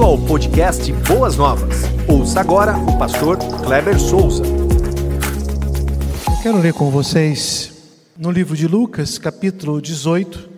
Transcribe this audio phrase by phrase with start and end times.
[0.00, 1.82] Bem-vindo ao podcast Boas Novas.
[2.08, 4.42] Ouça agora o pastor Kleber Souza.
[6.26, 7.70] Eu quero ler com vocês
[8.16, 10.48] no livro de Lucas, capítulo 18,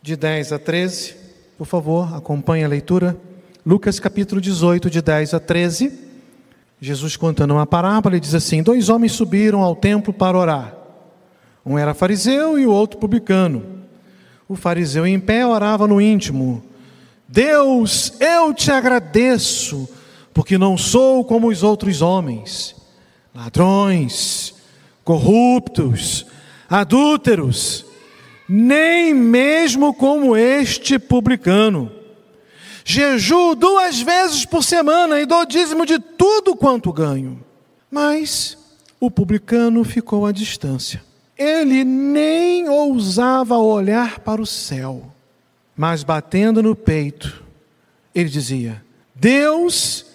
[0.00, 1.14] de 10 a 13.
[1.58, 3.14] Por favor, acompanhe a leitura.
[3.66, 5.92] Lucas, capítulo 18, de 10 a 13.
[6.80, 10.74] Jesus contando uma parábola, ele diz assim: Dois homens subiram ao templo para orar.
[11.66, 13.62] Um era fariseu e o outro publicano.
[14.48, 16.62] O fariseu em pé orava no íntimo:
[17.34, 19.88] Deus, eu te agradeço,
[20.32, 22.76] porque não sou como os outros homens,
[23.34, 24.54] ladrões,
[25.02, 26.24] corruptos,
[26.70, 27.84] adúlteros,
[28.48, 31.90] nem mesmo como este publicano.
[32.84, 37.42] Jejuo duas vezes por semana e dou dízimo de tudo quanto ganho.
[37.90, 38.56] Mas
[39.00, 41.02] o publicano ficou à distância.
[41.36, 45.13] Ele nem ousava olhar para o céu,
[45.76, 47.42] mas batendo no peito,
[48.14, 48.82] ele dizia:
[49.14, 50.06] Deus,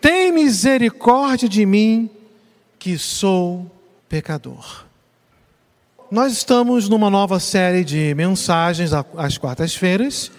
[0.00, 2.10] tem misericórdia de mim,
[2.78, 3.70] que sou
[4.08, 4.84] pecador.
[6.10, 10.30] Nós estamos numa nova série de mensagens às quartas-feiras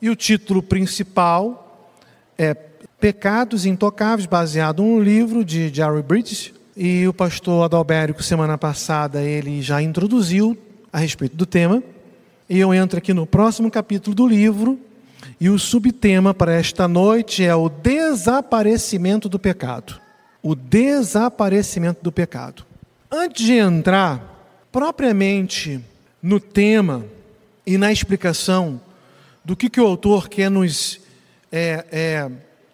[0.00, 1.90] e o título principal
[2.38, 6.52] é Pecados Intocáveis, baseado num livro de Jerry Bridges.
[6.76, 10.56] E o pastor Adalberico, semana passada, ele já introduziu
[10.90, 11.82] a respeito do tema.
[12.52, 14.78] E eu entro aqui no próximo capítulo do livro.
[15.40, 19.98] E o subtema para esta noite é o desaparecimento do pecado.
[20.42, 22.66] O desaparecimento do pecado.
[23.10, 25.80] Antes de entrar propriamente
[26.22, 27.06] no tema
[27.66, 28.78] e na explicação
[29.42, 31.00] do que, que o autor quer nos
[31.50, 32.30] é, é,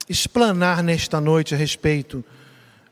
[0.08, 2.24] explanar nesta noite a respeito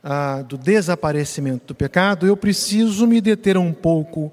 [0.04, 4.32] ah, do desaparecimento do pecado, eu preciso me deter um pouco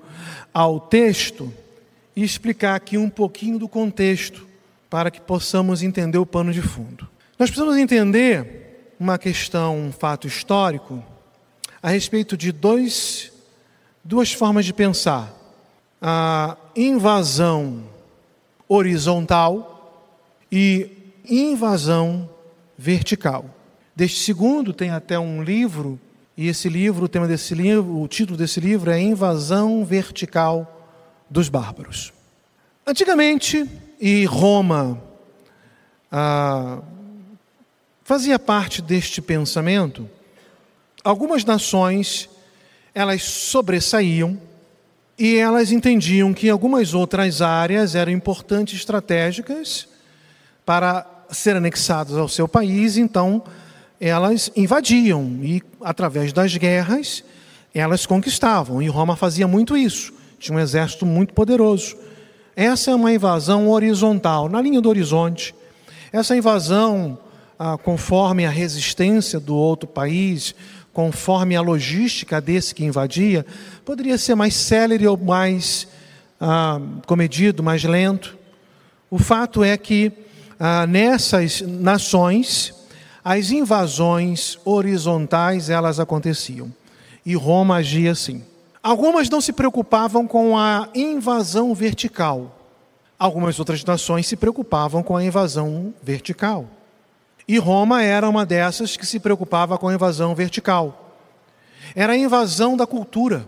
[0.53, 1.51] ao texto
[2.15, 4.47] e explicar aqui um pouquinho do contexto
[4.89, 7.07] para que possamos entender o pano de fundo.
[7.39, 11.03] Nós precisamos entender uma questão, um fato histórico
[11.81, 13.31] a respeito de dois
[14.03, 15.33] duas formas de pensar:
[16.01, 17.83] a invasão
[18.67, 20.17] horizontal
[20.51, 20.89] e
[21.27, 22.29] invasão
[22.77, 23.45] vertical.
[23.95, 25.99] Deste segundo tem até um livro,
[26.35, 30.82] e esse livro, o tema desse livro, o título desse livro é Invasão Vertical
[31.33, 32.13] dos Bárbaros.
[32.85, 33.67] Antigamente,
[33.99, 35.01] e Roma
[36.11, 36.79] ah,
[38.03, 40.07] fazia parte deste pensamento,
[41.03, 42.29] algumas nações
[42.93, 44.39] elas sobressaíam
[45.17, 49.87] e elas entendiam que algumas outras áreas eram importantes estratégicas
[50.63, 53.41] para ser anexadas ao seu país, então
[53.99, 57.23] elas invadiam e através das guerras
[57.73, 58.83] elas conquistavam.
[58.83, 60.21] E Roma fazia muito isso.
[60.43, 61.95] Tinha um exército muito poderoso.
[62.53, 65.55] Essa é uma invasão horizontal, na linha do horizonte.
[66.11, 67.17] Essa invasão,
[67.57, 70.53] ah, conforme a resistência do outro país,
[70.91, 73.45] conforme a logística desse que invadia,
[73.85, 75.87] poderia ser mais célere ou mais
[76.41, 76.77] ah,
[77.07, 78.37] comedido, mais lento.
[79.09, 80.11] O fato é que
[80.59, 82.73] ah, nessas nações,
[83.23, 86.69] as invasões horizontais elas aconteciam
[87.25, 88.43] e Roma agia assim.
[88.83, 92.59] Algumas não se preocupavam com a invasão vertical.
[93.17, 96.67] Algumas outras nações se preocupavam com a invasão vertical.
[97.47, 101.15] E Roma era uma dessas que se preocupava com a invasão vertical.
[101.95, 103.47] Era a invasão da cultura.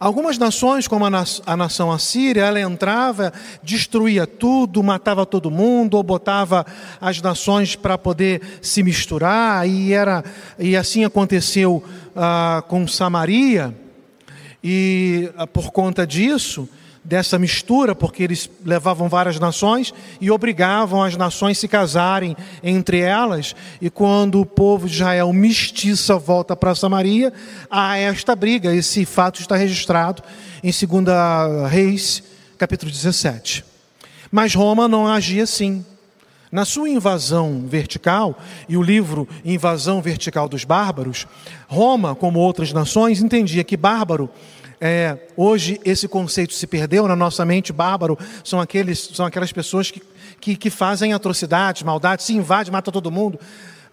[0.00, 3.32] Algumas nações, como a, na a nação assíria, ela entrava,
[3.62, 6.66] destruía tudo, matava todo mundo, ou botava
[7.00, 10.24] as nações para poder se misturar, e, era,
[10.58, 11.84] e assim aconteceu
[12.16, 13.76] ah, com Samaria,
[14.62, 16.68] e ah, por conta disso,
[17.04, 23.56] dessa mistura, porque eles levavam várias nações e obrigavam as nações se casarem entre elas.
[23.80, 27.32] E quando o povo de Israel mestiça volta para Samaria,
[27.70, 28.74] há esta briga.
[28.74, 30.22] Esse fato está registrado
[30.62, 32.22] em 2 Reis,
[32.56, 33.64] capítulo 17.
[34.30, 35.84] Mas Roma não agia assim.
[36.52, 38.38] Na sua invasão vertical,
[38.68, 41.26] e o livro Invasão Vertical dos Bárbaros,
[41.66, 44.28] Roma, como outras nações, entendia que bárbaro
[44.78, 47.72] é, hoje esse conceito se perdeu na nossa mente.
[47.72, 50.02] Bárbaro são, aqueles, são aquelas pessoas que,
[50.38, 53.40] que, que fazem atrocidades, maldades, se invade, mata todo mundo.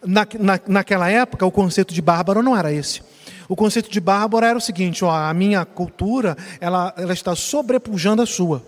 [0.06, 3.02] Na, na, naquela época, o conceito de bárbaro não era esse.
[3.48, 8.22] O conceito de bárbaro era o seguinte: ó, a minha cultura ela, ela está sobrepujando
[8.22, 8.62] a sua.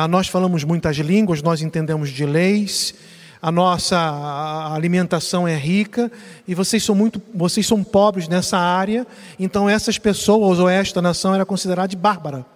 [0.00, 2.94] Ah, nós falamos muitas línguas, nós entendemos de leis,
[3.42, 6.08] a nossa alimentação é rica
[6.46, 9.04] e vocês são muito, vocês são pobres nessa área,
[9.40, 12.46] então essas pessoas ou esta nação era considerada de bárbara.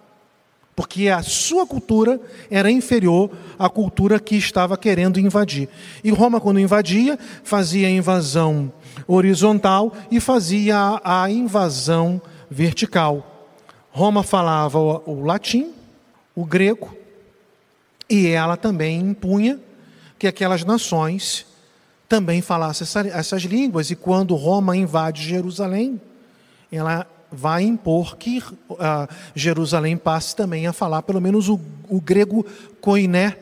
[0.77, 3.29] porque a sua cultura era inferior
[3.59, 5.69] à cultura que estava querendo invadir.
[6.05, 8.73] E Roma, quando invadia, fazia a invasão
[9.05, 13.51] horizontal e fazia a invasão vertical.
[13.91, 15.73] Roma falava o latim,
[16.37, 17.02] o grego,
[18.13, 19.59] e ela também impunha
[20.19, 21.47] que aquelas nações
[22.07, 23.91] também falassem essas línguas.
[23.91, 25.99] E quando Roma invade Jerusalém,
[26.71, 28.77] ela vai impor que uh,
[29.35, 32.45] Jerusalém passe também a falar pelo menos o, o grego
[32.83, 33.39] koiné,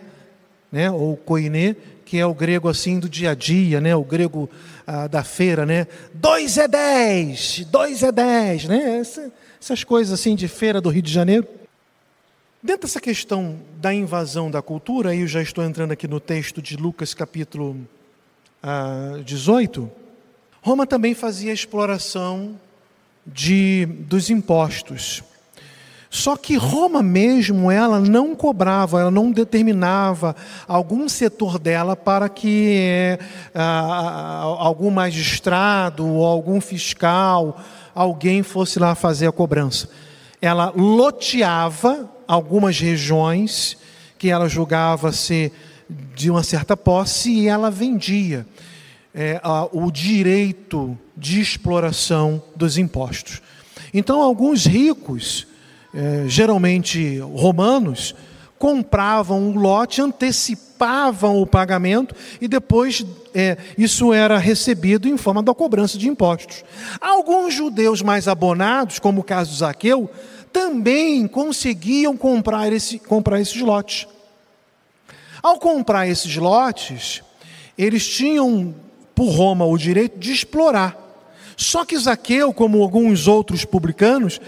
[0.71, 1.75] né, ou koiné,
[2.05, 4.49] que é o grego assim do dia a dia, né, o grego
[4.87, 10.37] uh, da feira, né, dois é dez, dois é dez, né, Essa, essas coisas assim
[10.37, 11.60] de feira do Rio de Janeiro.
[12.63, 16.77] Dentro dessa questão da invasão da cultura, eu já estou entrando aqui no texto de
[16.77, 17.75] Lucas capítulo
[18.63, 19.91] ah, 18,
[20.61, 22.61] Roma também fazia exploração
[23.27, 25.23] de, dos impostos.
[26.11, 30.37] Só que Roma mesmo, ela não cobrava, ela não determinava
[30.69, 33.19] algum setor dela para que
[33.55, 37.59] ah, algum magistrado ou algum fiscal,
[37.95, 39.89] alguém fosse lá fazer a cobrança.
[40.43, 43.77] Ela loteava algumas regiões
[44.17, 45.51] que ela julgava ser
[46.15, 48.47] de uma certa posse e ela vendia
[49.13, 53.43] é, a, o direito de exploração dos impostos.
[53.93, 55.45] Então, alguns ricos,
[55.93, 58.15] é, geralmente romanos,
[58.57, 63.05] compravam um lote, antecipavam o pagamento e depois
[63.35, 66.63] é, isso era recebido em forma da cobrança de impostos.
[67.01, 70.09] Alguns judeus mais abonados, como o caso de Zaqueu,
[70.53, 74.07] também conseguiam comprar, esse, comprar esses lotes.
[75.43, 77.23] Ao comprar esses lotes,
[77.77, 78.75] eles tinham
[79.15, 80.97] por Roma o direito de explorar.
[81.57, 84.41] Só que Zaqueu, como alguns outros publicanos,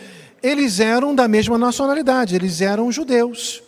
[0.43, 3.63] eles eram da mesma nacionalidade, eles eram judeus.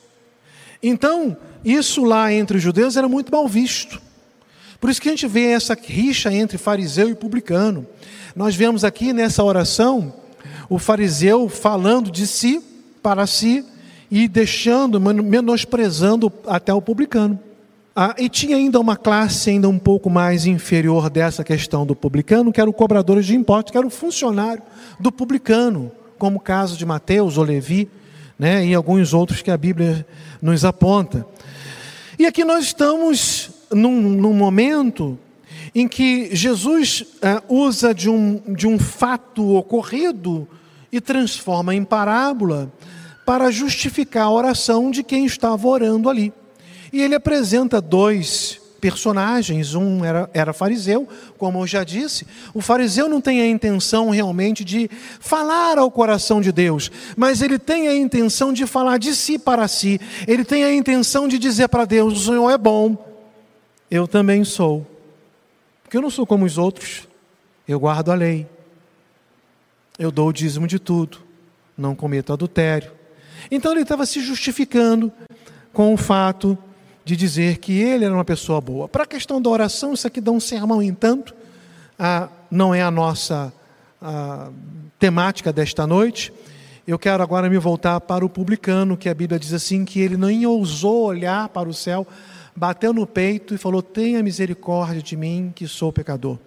[0.83, 4.01] Então, isso lá entre os judeus era muito mal visto.
[4.81, 7.87] Por isso que a gente vê essa rixa entre fariseu e publicano.
[8.37, 10.13] Nós vemos aqui nessa oração
[10.69, 12.63] o fariseu falando de si
[13.03, 13.65] para si
[14.11, 17.39] e deixando, menosprezando até o publicano.
[17.97, 22.53] Ah, e tinha ainda uma classe ainda um pouco mais inferior dessa questão do publicano,
[22.53, 24.63] que eram cobradores de impostos, que era o funcionário
[24.99, 27.89] do publicano, como o caso de Mateus ou Levi,
[28.37, 30.05] né, e alguns outros que a Bíblia
[30.43, 31.25] nos aponta.
[32.19, 35.17] E aqui nós estamos num, num momento
[35.75, 40.49] em que Jesus ah, usa de um, de um fato ocorrido
[40.93, 42.73] e transforma em parábola
[43.27, 46.33] para justificar a oração de quem estava orando ali.
[46.93, 52.27] E ele apresenta dois personagens, um era, era fariseu, como eu já disse.
[52.53, 57.59] O fariseu não tem a intenção realmente de falar ao coração de Deus, mas ele
[57.59, 59.99] tem a intenção de falar de si para si.
[60.29, 62.97] Ele tem a intenção de dizer para Deus: O Senhor é bom,
[63.91, 64.94] eu também sou.
[65.95, 67.07] Porque eu não sou como os outros,
[67.69, 68.49] eu guardo a lei,
[69.97, 71.19] eu dou o dízimo de tudo,
[71.79, 72.91] não cometo adultério.
[73.49, 75.13] Então ele estava se justificando
[75.73, 76.59] com o fato
[77.05, 78.89] de dizer que ele era uma pessoa boa.
[78.89, 81.33] Para a questão da oração, isso aqui dá um sermão, entanto,
[81.97, 83.53] ah, não é a nossa
[84.03, 84.51] a
[84.99, 86.33] temática desta noite.
[86.89, 90.17] Eu quero agora me voltar para o publicano, que a Bíblia diz assim: que ele
[90.17, 92.05] nem ousou olhar para o céu,
[92.55, 96.39] bateu no peito e falou: Tenha misericórdia de mim, que sou pecador.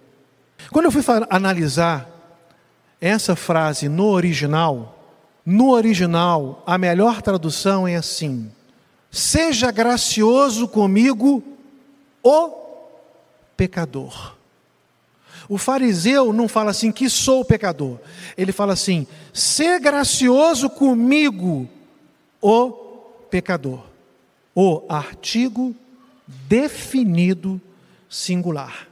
[0.70, 2.08] Quando eu fui analisar
[3.00, 4.98] essa frase no original,
[5.44, 8.50] no original, a melhor tradução é assim:
[9.10, 11.42] Seja gracioso comigo,
[12.22, 12.50] o
[13.56, 14.36] pecador.
[15.48, 17.98] O fariseu não fala assim que sou pecador.
[18.36, 21.68] Ele fala assim: ser gracioso comigo,
[22.40, 22.70] o
[23.30, 23.84] pecador.
[24.54, 25.74] O artigo
[26.46, 27.60] definido
[28.08, 28.86] singular.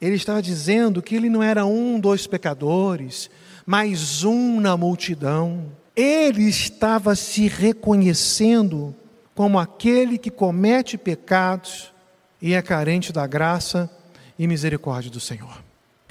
[0.00, 3.28] Ele estava dizendo que ele não era um dos pecadores,
[3.66, 5.66] mas um na multidão.
[5.96, 8.94] Ele estava se reconhecendo
[9.34, 11.92] como aquele que comete pecados
[12.40, 13.90] e é carente da graça
[14.38, 15.62] e misericórdia do Senhor.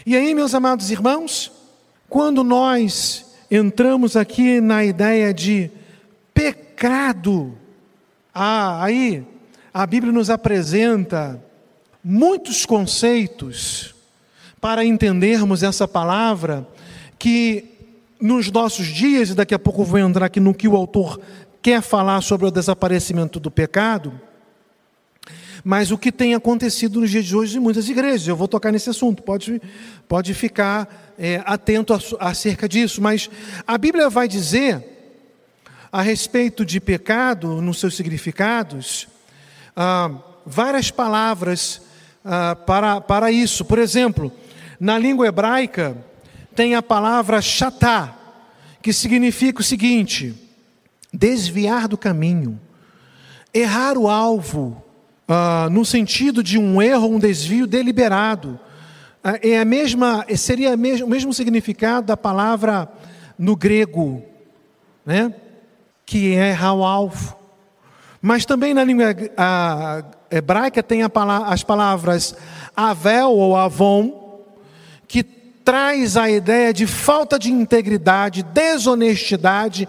[0.06, 1.52] E aí, meus amados irmãos,
[2.10, 5.72] quando nós entramos aqui na ideia de
[6.34, 7.58] pecado,
[8.34, 9.26] ah, aí
[9.77, 11.39] a Bíblia nos apresenta
[12.03, 13.93] muitos conceitos
[14.60, 16.67] para entendermos essa palavra
[17.19, 17.63] que
[18.19, 21.22] nos nossos dias, e daqui a pouco vou entrar aqui no que o autor
[21.62, 24.19] quer falar sobre o desaparecimento do pecado,
[25.63, 28.27] mas o que tem acontecido nos dias de hoje em muitas igrejas.
[28.27, 29.62] Eu vou tocar nesse assunto, pode,
[30.07, 33.29] pode ficar é, atento acerca disso, mas
[33.67, 34.84] a Bíblia vai dizer
[35.91, 39.07] a respeito de pecado, nos seus significados,
[39.77, 40.10] ah,
[40.43, 41.79] várias palavras
[42.25, 43.63] ah, para, para isso.
[43.63, 44.31] Por exemplo,
[44.79, 45.96] na língua hebraica,
[46.55, 48.17] tem a palavra chatá,
[48.81, 50.34] que significa o seguinte:
[51.13, 52.60] desviar do caminho,
[53.53, 54.84] errar o alvo,
[55.27, 58.60] ah, no sentido de um erro, um desvio deliberado.
[59.24, 62.91] Ah, é a mesma, seria o mesmo significado da palavra
[63.38, 64.24] no grego,
[65.05, 65.31] né?
[66.03, 67.37] que é errar o alvo.
[68.22, 69.16] Mas também na língua
[70.30, 72.36] hebraica tem as palavras
[72.76, 74.44] avel ou avon,
[75.08, 79.88] que traz a ideia de falta de integridade, desonestidade,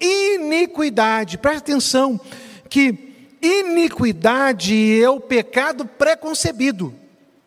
[0.00, 1.38] iniquidade.
[1.38, 2.20] Preste atenção
[2.68, 6.94] que iniquidade é o pecado preconcebido.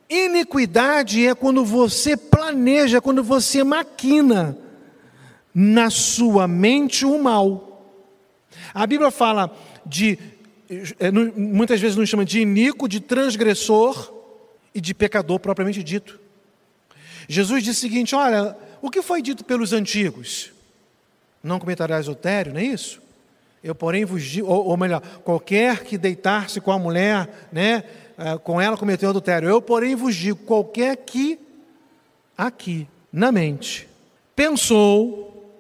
[0.10, 4.58] Iniquidade é quando você planeja, quando você maquina
[5.54, 7.84] na sua mente o mal.
[8.74, 9.56] A Bíblia fala
[9.90, 10.18] de,
[11.00, 14.14] é, muitas vezes nos chama de iníquo, de transgressor
[14.74, 16.20] e de pecador propriamente dito.
[17.28, 20.52] Jesus disse o seguinte: olha, o que foi dito pelos antigos?
[21.44, 23.02] Não cometerás adultério, não é isso?
[23.64, 27.84] Eu, porém, vos digo, ou, ou melhor, qualquer que deitar-se com a mulher, né,
[28.18, 29.50] é, com ela cometeu adultério.
[29.50, 31.40] Eu, porém, vos digo, qualquer que
[32.38, 33.88] aqui, na mente,
[34.36, 35.54] pensou,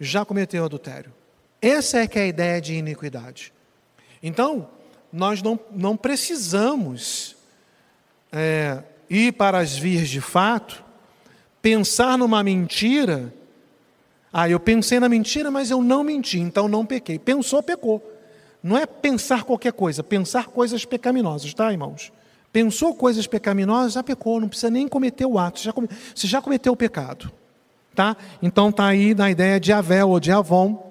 [0.00, 1.12] já cometeu adultério.
[1.60, 3.52] Essa é que é a ideia de iniquidade.
[4.26, 4.66] Então,
[5.12, 7.36] nós não, não precisamos
[8.32, 10.82] é, ir para as vias de fato,
[11.60, 13.32] pensar numa mentira.
[14.32, 17.18] Ah, eu pensei na mentira, mas eu não menti, então não pequei.
[17.18, 18.02] Pensou, pecou.
[18.62, 22.10] Não é pensar qualquer coisa, pensar coisas pecaminosas, tá, irmãos?
[22.50, 25.86] Pensou coisas pecaminosas, já pecou, não precisa nem cometer o ato, já come...
[26.14, 27.30] você já cometeu o pecado.
[27.94, 28.16] Tá?
[28.42, 30.82] Então está aí na ideia de Avel ou de Avon,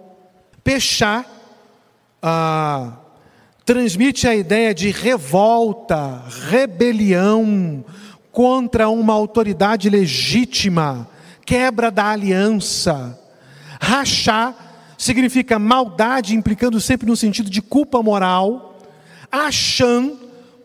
[0.63, 1.25] Pechá
[2.21, 2.99] ah,
[3.65, 7.83] transmite a ideia de revolta, rebelião
[8.31, 11.07] contra uma autoridade legítima,
[11.45, 13.17] quebra da aliança.
[13.79, 14.53] Rachá
[14.97, 18.79] significa maldade, implicando sempre no sentido de culpa moral.
[19.31, 20.13] Achan,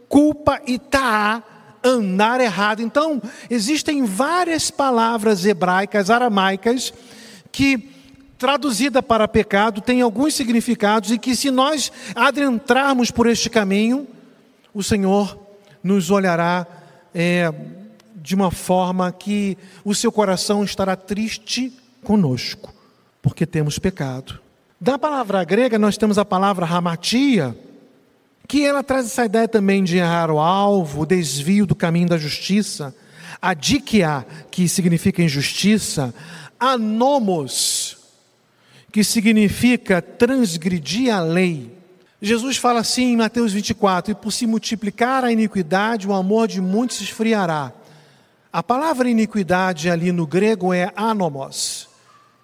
[0.08, 1.42] culpa e taá,
[1.84, 2.82] andar errado.
[2.82, 6.92] Então, existem várias palavras hebraicas, aramaicas,
[7.52, 7.97] que
[8.38, 14.06] traduzida para pecado, tem alguns significados e que, se nós adentrarmos por este caminho,
[14.72, 15.38] o Senhor
[15.82, 16.66] nos olhará
[17.12, 17.52] é,
[18.14, 21.72] de uma forma que o seu coração estará triste
[22.04, 22.72] conosco,
[23.20, 24.38] porque temos pecado.
[24.80, 27.56] Da palavra grega, nós temos a palavra hamatia,
[28.46, 32.16] que ela traz essa ideia também de errar o alvo, o desvio do caminho da
[32.16, 32.94] justiça,
[33.42, 36.14] a dikia, que significa injustiça,
[36.58, 37.77] anomos,
[38.90, 41.76] que significa transgredir a lei.
[42.20, 46.60] Jesus fala assim em Mateus 24: E por se multiplicar a iniquidade, o amor de
[46.60, 47.72] muitos esfriará.
[48.52, 51.88] A palavra iniquidade ali no grego é anomos,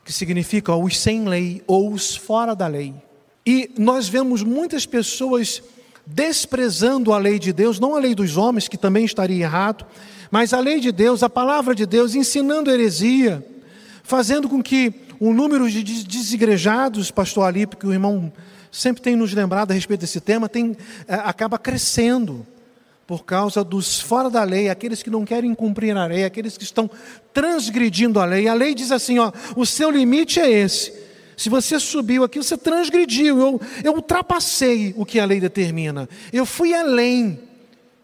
[0.05, 2.95] que significa os sem lei ou os fora da lei.
[3.47, 5.63] E nós vemos muitas pessoas
[6.07, 9.87] desprezando a lei de Deus, não a lei dos homens, que também estaria errado,
[10.31, 13.45] mas a lei de Deus, a palavra de Deus, ensinando heresia,
[14.03, 14.91] fazendo com que
[15.21, 18.33] o número de desigrejados, pastor Ali, porque o irmão
[18.71, 22.47] sempre tem nos lembrado a respeito desse tema, tem, é, acaba crescendo
[23.07, 26.65] por causa dos fora da lei, aqueles que não querem cumprir a lei, aqueles que
[26.65, 26.91] estão
[27.33, 28.49] transgredindo a lei.
[28.49, 30.93] A lei diz assim: ó, o seu limite é esse.
[31.37, 33.39] Se você subiu aqui, você transgrediu.
[33.39, 36.09] Eu, eu ultrapassei o que a lei determina.
[36.33, 37.41] Eu fui além.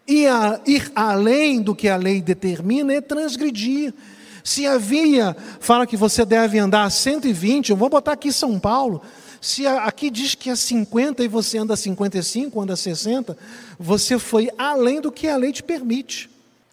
[0.07, 3.93] E a, ir além do que a lei determina é transgredir.
[4.43, 9.01] Se havia, fala que você deve andar a 120, eu vou botar aqui São Paulo.
[9.39, 13.35] Se aqui diz que é 50 e você anda 55, anda 60,
[13.79, 16.29] você foi além do que a lei te permite.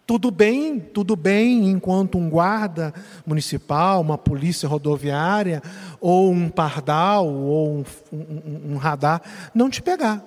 [0.06, 2.94] Tudo bem, tudo bem, enquanto um guarda
[3.26, 5.62] municipal, uma polícia rodoviária,
[6.00, 9.20] ou um pardal, ou um, um, um radar,
[9.54, 10.25] não te pegar.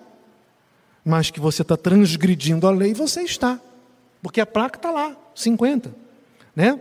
[1.03, 3.59] Mas que você está transgredindo a lei, você está.
[4.21, 5.91] Porque a placa está lá, 50.
[6.55, 6.79] Né?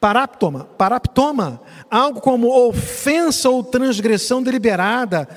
[0.00, 1.60] Paraptoma, paraptoma,
[1.90, 5.28] algo como ofensa ou transgressão deliberada,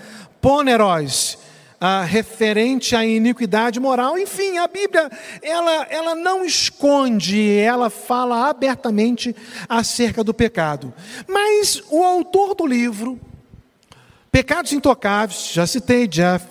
[0.42, 1.38] poneros,
[1.80, 4.18] ah, referente à iniquidade moral.
[4.18, 5.10] Enfim, a Bíblia,
[5.42, 9.36] ela, ela não esconde, ela fala abertamente
[9.68, 10.94] acerca do pecado.
[11.28, 13.20] Mas o autor do livro,
[14.32, 16.46] Pecados Intocáveis, já citei, Jeff,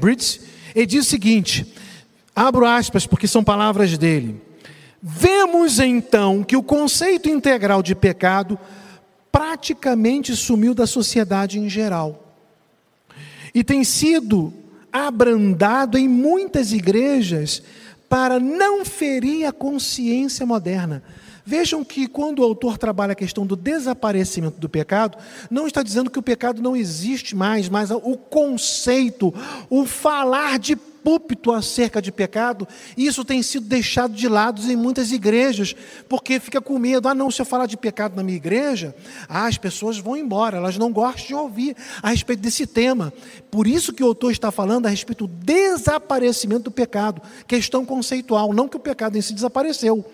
[0.00, 0.40] Bridges,
[0.74, 1.74] ele diz o seguinte,
[2.34, 4.45] abro aspas porque são palavras dele.
[5.08, 8.58] Vemos então que o conceito integral de pecado
[9.30, 12.24] praticamente sumiu da sociedade em geral.
[13.54, 14.52] e tem sido
[14.92, 17.62] abrandado em muitas igrejas
[18.08, 21.04] para não ferir a consciência moderna.
[21.44, 25.16] Vejam que quando o autor trabalha a questão do desaparecimento do pecado,
[25.48, 29.32] não está dizendo que o pecado não existe mais, mas o conceito,
[29.70, 35.12] o falar de púlpito acerca de pecado, isso tem sido deixado de lado em muitas
[35.12, 35.72] igrejas,
[36.08, 38.92] porque fica com medo, ah não, se eu falar de pecado na minha igreja,
[39.28, 43.12] ah, as pessoas vão embora, elas não gostam de ouvir a respeito desse tema.
[43.52, 48.52] Por isso que o autor está falando a respeito do desaparecimento do pecado, questão conceitual,
[48.52, 50.04] não que o pecado em si desapareceu,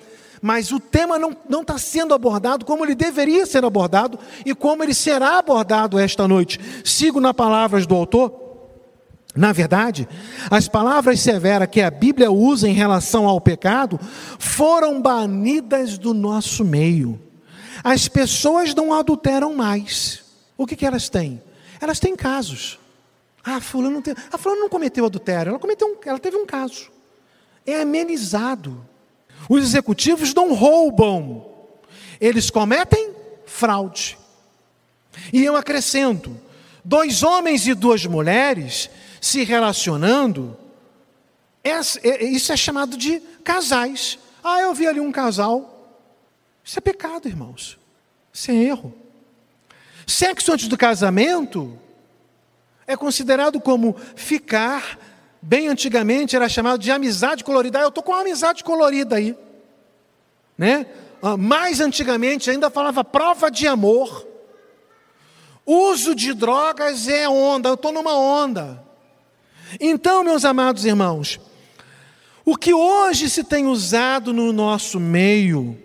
[0.42, 4.92] mas o tema não está sendo abordado como ele deveria ser abordado e como ele
[4.92, 6.60] será abordado esta noite.
[6.84, 8.51] Sigo na palavras do autor.
[9.34, 10.06] Na verdade,
[10.50, 13.98] as palavras severas que a Bíblia usa em relação ao pecado
[14.38, 17.18] foram banidas do nosso meio.
[17.82, 20.22] As pessoas não adulteram mais.
[20.56, 21.42] O que, que elas têm?
[21.80, 22.78] Elas têm casos.
[23.42, 26.90] Ah, fulano tem, a fulano não cometeu adultério, ela, cometeu um, ela teve um caso.
[27.66, 28.86] É amenizado.
[29.48, 31.44] Os executivos não roubam,
[32.20, 33.10] eles cometem
[33.46, 34.16] fraude.
[35.32, 36.36] E eu acrescento:
[36.84, 38.88] dois homens e duas mulheres
[39.22, 40.58] se relacionando,
[41.62, 44.18] é, isso é chamado de casais.
[44.42, 45.96] Ah, eu vi ali um casal.
[46.64, 47.78] Isso é pecado, irmãos.
[48.32, 48.92] Isso é erro.
[50.08, 51.78] Sexo antes do casamento
[52.84, 54.98] é considerado como ficar
[55.40, 57.78] bem antigamente era chamado de amizade colorida.
[57.78, 59.38] Ah, eu estou com uma amizade colorida aí.
[60.58, 60.84] Né?
[61.22, 64.26] Ah, mais antigamente ainda falava prova de amor.
[65.64, 68.90] Uso de drogas é onda, eu estou numa onda.
[69.80, 71.40] Então, meus amados irmãos,
[72.44, 75.78] o que hoje se tem usado no nosso meio,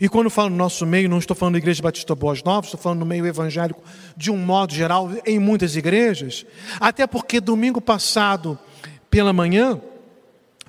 [0.00, 2.80] e quando falo no nosso meio, não estou falando da Igreja Batista Boas Novas, estou
[2.80, 3.82] falando no meio evangélico
[4.16, 6.46] de um modo geral, em muitas igrejas,
[6.78, 8.58] até porque domingo passado
[9.10, 9.80] pela manhã,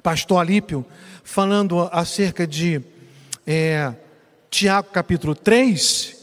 [0.04, 0.86] pastor Alípio,
[1.24, 2.82] falando acerca de
[3.46, 3.94] é,
[4.50, 6.18] Tiago capítulo 3,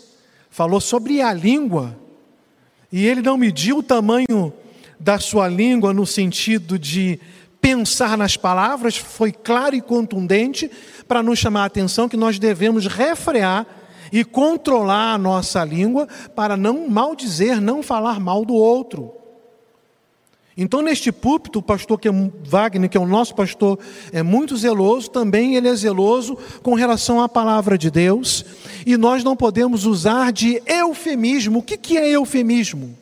[0.50, 1.96] falou sobre a língua,
[2.90, 4.52] e ele não mediu o tamanho
[4.98, 7.20] da sua língua no sentido de
[7.60, 10.70] pensar nas palavras, foi claro e contundente
[11.06, 13.66] para nos chamar a atenção que nós devemos refrear
[14.12, 19.12] e controlar a nossa língua para não maldizer, não falar mal do outro.
[20.60, 23.78] Então, neste púlpito, o pastor que é Wagner, que é o nosso pastor,
[24.12, 28.44] é muito zeloso, também ele é zeloso com relação à palavra de Deus,
[28.84, 31.60] e nós não podemos usar de eufemismo.
[31.60, 32.98] O que, que é eufemismo?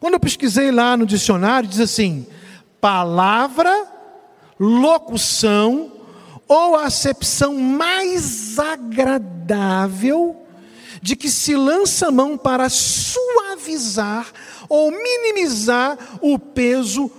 [0.00, 2.26] Quando eu pesquisei lá no dicionário, diz assim:
[2.80, 3.86] palavra,
[4.58, 5.92] locução
[6.46, 10.36] ou acepção mais agradável
[11.02, 14.26] de que se lança mão para suavizar
[14.68, 17.10] ou minimizar o peso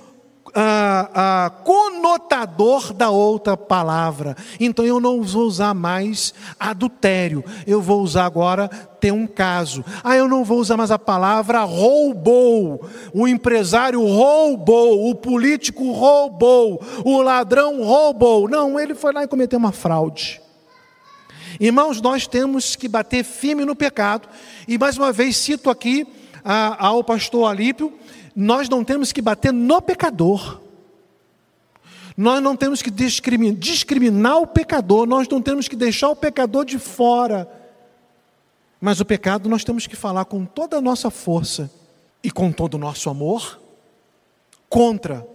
[0.56, 4.36] ah, ah, conotador da outra palavra.
[4.60, 9.84] Então eu não vou usar mais adultério, eu vou usar agora ter um caso.
[10.04, 16.84] Ah, eu não vou usar mais a palavra roubou, o empresário roubou, o político roubou,
[17.04, 18.50] o ladrão roubou.
[18.50, 20.42] Não, ele foi lá e cometeu uma fraude.
[21.60, 24.30] Irmãos, nós temos que bater firme no pecado,
[24.68, 26.08] e mais uma vez cito aqui
[26.78, 27.94] ao pastor Alípio,
[28.36, 30.62] nós não temos que bater no pecador.
[32.16, 36.78] Nós não temos que discriminar, o pecador, nós não temos que deixar o pecador de
[36.78, 37.50] fora.
[38.82, 41.72] Mas o pecado nós temos que falar com toda a nossa força
[42.24, 43.60] e com todo o nosso amor
[44.70, 45.26] contra,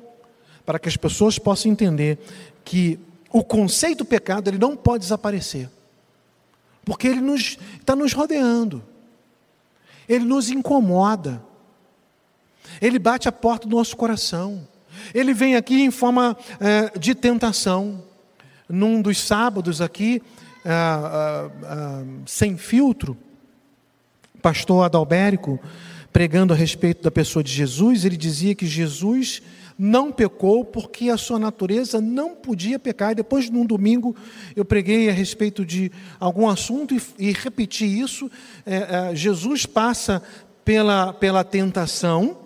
[0.64, 2.18] para que as pessoas possam entender
[2.64, 2.98] que
[3.30, 5.68] o conceito do pecado ele não pode desaparecer,
[6.84, 8.82] porque ele nos, está nos rodeando,
[10.08, 11.42] ele nos incomoda.
[12.80, 14.66] Ele bate a porta do nosso coração.
[15.12, 18.02] Ele vem aqui em forma é, de tentação.
[18.68, 20.22] Num dos sábados aqui,
[20.64, 23.16] é, é, sem filtro,
[24.40, 25.60] pastor Adalbérico,
[26.12, 29.42] pregando a respeito da pessoa de Jesus, ele dizia que Jesus
[29.78, 33.14] não pecou porque a sua natureza não podia pecar.
[33.14, 34.14] Depois, num domingo,
[34.54, 38.30] eu preguei a respeito de algum assunto e, e repeti isso.
[38.64, 40.22] É, é, Jesus passa
[40.64, 42.43] pela, pela tentação,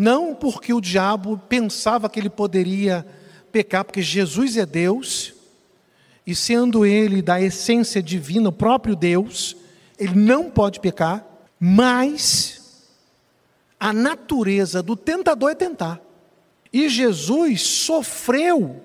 [0.00, 3.06] não porque o diabo pensava que ele poderia
[3.52, 5.34] pecar, porque Jesus é Deus,
[6.26, 9.54] e sendo ele da essência divina, o próprio Deus,
[9.98, 11.22] ele não pode pecar,
[11.58, 12.86] mas
[13.78, 16.00] a natureza do tentador é tentar.
[16.72, 18.82] E Jesus sofreu,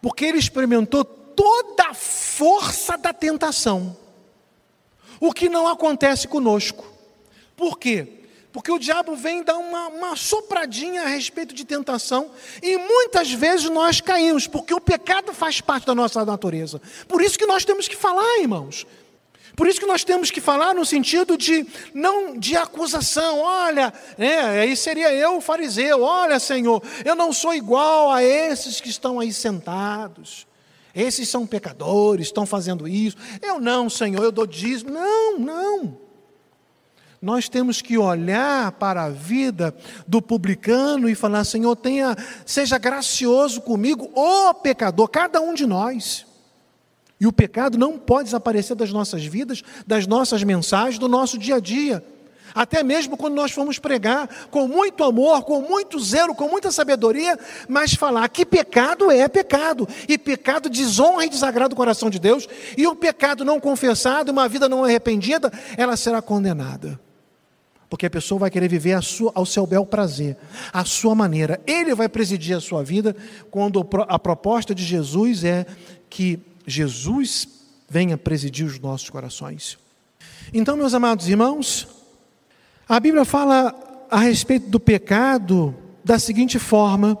[0.00, 3.94] porque ele experimentou toda a força da tentação,
[5.20, 6.90] o que não acontece conosco.
[7.54, 8.17] Por quê?
[8.58, 12.28] Porque o diabo vem dar uma, uma sopradinha a respeito de tentação
[12.60, 16.82] e muitas vezes nós caímos, porque o pecado faz parte da nossa natureza.
[17.06, 18.84] Por isso que nós temos que falar, irmãos.
[19.54, 23.38] Por isso que nós temos que falar no sentido de não de acusação.
[23.38, 26.02] Olha, é, aí seria eu o fariseu.
[26.02, 30.48] Olha, Senhor, eu não sou igual a esses que estão aí sentados.
[30.92, 33.16] Esses são pecadores, estão fazendo isso.
[33.40, 34.90] Eu não, Senhor, eu dou dízimo.
[34.90, 36.07] Não, não.
[37.20, 39.74] Nós temos que olhar para a vida
[40.06, 46.24] do publicano e falar: Senhor, tenha, seja gracioso comigo, ô pecador, cada um de nós.
[47.20, 51.56] E o pecado não pode desaparecer das nossas vidas, das nossas mensagens, do nosso dia
[51.56, 52.04] a dia.
[52.54, 57.38] Até mesmo quando nós formos pregar com muito amor, com muito zelo, com muita sabedoria,
[57.68, 62.48] mas falar que pecado é pecado, e pecado desonra e desagrada o coração de Deus,
[62.76, 66.98] e o pecado não confessado, uma vida não arrependida, ela será condenada.
[67.88, 70.36] Porque a pessoa vai querer viver sua, ao seu bel prazer,
[70.72, 71.60] à sua maneira.
[71.66, 73.16] Ele vai presidir a sua vida
[73.50, 75.66] quando a proposta de Jesus é
[76.10, 77.48] que Jesus
[77.88, 79.78] venha presidir os nossos corações.
[80.52, 81.88] Então, meus amados irmãos,
[82.88, 83.74] a Bíblia fala
[84.10, 85.74] a respeito do pecado
[86.04, 87.18] da seguinte forma,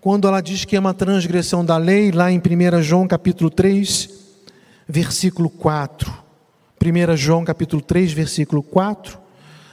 [0.00, 4.10] quando ela diz que é uma transgressão da lei, lá em 1 João capítulo 3,
[4.86, 6.12] versículo 4.
[6.84, 9.18] 1 João capítulo 3, versículo 4,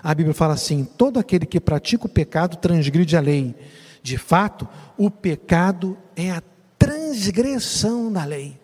[0.03, 3.55] a Bíblia fala assim: todo aquele que pratica o pecado transgride a lei.
[4.03, 6.41] De fato, o pecado é a
[6.77, 8.59] transgressão da lei.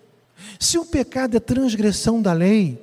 [0.60, 2.82] Se o pecado é transgressão da lei,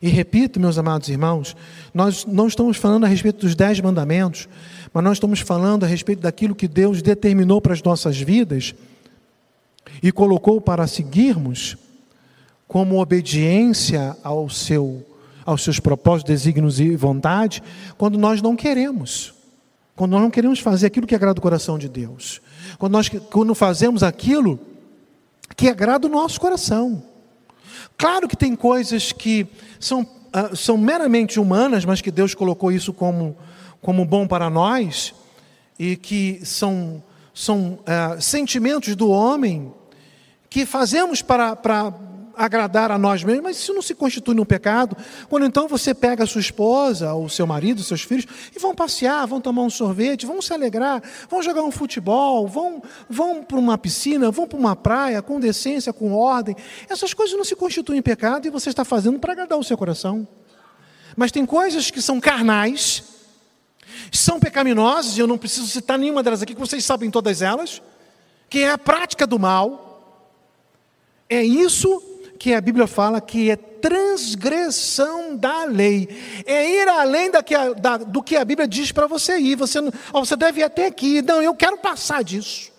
[0.00, 1.56] e repito, meus amados irmãos,
[1.92, 4.48] nós não estamos falando a respeito dos dez mandamentos,
[4.92, 8.74] mas nós estamos falando a respeito daquilo que Deus determinou para as nossas vidas
[10.02, 11.76] e colocou para seguirmos
[12.68, 15.04] como obediência ao seu,
[15.44, 17.62] aos seus propósitos, desígnios e vontade,
[17.96, 19.34] quando nós não queremos.
[19.96, 22.40] Quando nós não queremos fazer aquilo que agrada o coração de Deus.
[22.78, 24.58] Quando nós quando fazemos aquilo
[25.56, 27.02] que agrada o nosso coração.
[27.96, 29.46] Claro que tem coisas que
[29.78, 33.36] são, uh, são meramente humanas, mas que Deus colocou isso como,
[33.80, 35.14] como bom para nós,
[35.78, 37.02] e que são,
[37.32, 39.72] são uh, sentimentos do homem
[40.50, 41.92] que fazemos para, para
[42.36, 44.96] agradar a nós mesmos, mas isso não se constitui num pecado.
[45.28, 49.26] Quando então você pega a sua esposa, ou seu marido, seus filhos, e vão passear,
[49.26, 53.78] vão tomar um sorvete, vão se alegrar, vão jogar um futebol, vão, vão para uma
[53.78, 56.56] piscina, vão para uma praia, com decência, com ordem.
[56.88, 59.76] Essas coisas não se constituem em pecado e você está fazendo para agradar o seu
[59.76, 60.26] coração.
[61.16, 63.04] Mas tem coisas que são carnais,
[64.10, 67.80] são pecaminosas, e eu não preciso citar nenhuma delas aqui, que vocês sabem todas elas,
[68.48, 69.84] que é a prática do mal.
[71.28, 72.02] É isso
[72.38, 76.08] que a Bíblia fala que é transgressão da lei.
[76.46, 79.56] É ir além da que a, da, do que a Bíblia diz para você ir.
[79.56, 79.78] Você,
[80.12, 81.20] você deve ir até aqui.
[81.22, 82.72] Não, eu quero passar disso.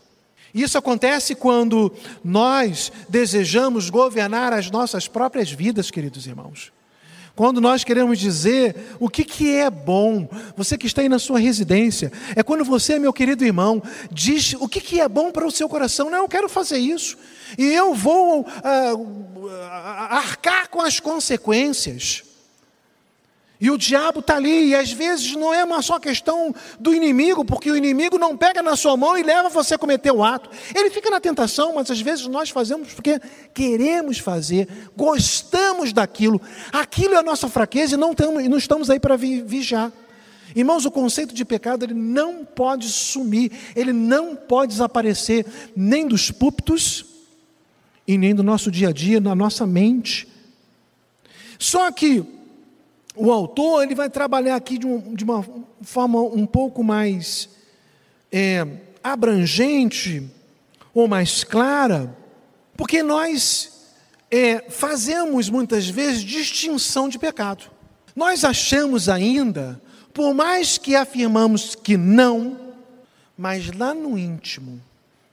[0.54, 1.92] Isso acontece quando
[2.24, 6.75] nós desejamos governar as nossas próprias vidas, queridos irmãos.
[7.36, 11.38] Quando nós queremos dizer o que, que é bom, você que está aí na sua
[11.38, 15.52] residência, é quando você, meu querido irmão, diz o que, que é bom para o
[15.52, 16.10] seu coração.
[16.10, 17.18] Não, eu quero fazer isso,
[17.58, 22.24] e eu vou ah, arcar com as consequências.
[23.60, 27.46] E o diabo está ali, e às vezes não é uma só questão do inimigo,
[27.46, 30.50] porque o inimigo não pega na sua mão e leva você a cometer o ato.
[30.76, 33.20] Ele fica na tentação, mas às vezes nós fazemos porque
[33.54, 36.42] queremos fazer, gostamos daquilo.
[36.72, 39.92] Aquilo é a nossa fraqueza e não, estamos, não estamos aí para vigiar.
[40.54, 46.30] Irmãos, o conceito de pecado ele não pode sumir, ele não pode desaparecer nem dos
[46.30, 47.06] púlpitos
[48.08, 50.28] e nem do nosso dia a dia, na nossa mente.
[51.58, 52.35] Só que
[53.16, 55.46] o autor ele vai trabalhar aqui de, um, de uma
[55.82, 57.50] forma um pouco mais
[58.32, 58.66] é,
[59.04, 60.30] abrangente
[60.94, 62.16] ou mais clara,
[62.76, 63.88] porque nós
[64.32, 67.66] é, fazemos muitas vezes distinção de pecado.
[68.16, 69.80] Nós achamos ainda,
[70.14, 72.58] por mais que afirmamos que não,
[73.38, 74.82] mas lá no íntimo,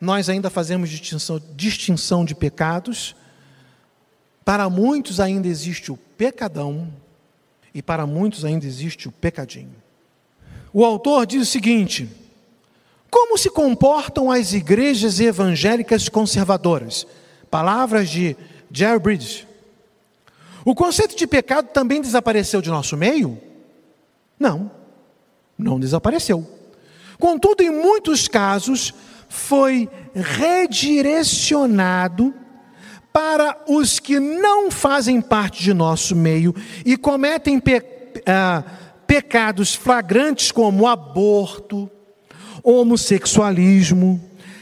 [0.01, 3.15] nós ainda fazemos distinção, distinção de pecados.
[4.45, 6.93] Para muitos ainda existe o pecadão,
[7.75, 9.75] e para muitos ainda existe o pecadinho.
[10.73, 12.09] O autor diz o seguinte:
[13.11, 17.07] como se comportam as igrejas evangélicas conservadoras?
[17.51, 18.35] Palavras de
[18.71, 19.47] Jerry Bridges.
[20.65, 23.39] O conceito de pecado também desapareceu de nosso meio?
[24.39, 24.71] Não,
[25.59, 26.49] não desapareceu.
[27.19, 28.95] Contudo, em muitos casos,
[29.29, 32.33] foi redirecionado
[33.13, 38.65] para os que não fazem parte de nosso meio e cometem pe uh,
[39.07, 41.91] pecados flagrantes como aborto,
[42.63, 44.19] homossexualismo,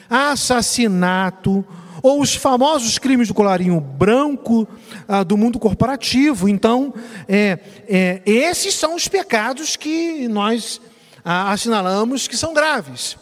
[0.08, 1.64] assassinato,
[2.02, 4.66] ou os famosos crimes do colarinho branco
[5.06, 6.48] ah, do mundo corporativo.
[6.48, 6.94] Então,
[7.28, 10.80] é, é, esses são os pecados que nós
[11.24, 13.16] ah, assinalamos que são graves.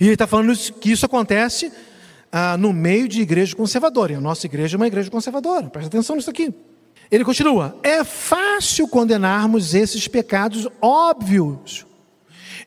[0.00, 1.72] E ele está falando que isso acontece
[2.32, 4.12] ah, no meio de igreja conservadora.
[4.12, 5.68] E a nossa igreja é uma igreja conservadora.
[5.68, 6.54] Presta atenção nisso aqui.
[7.10, 11.86] Ele continua: é fácil condenarmos esses pecados óbvios,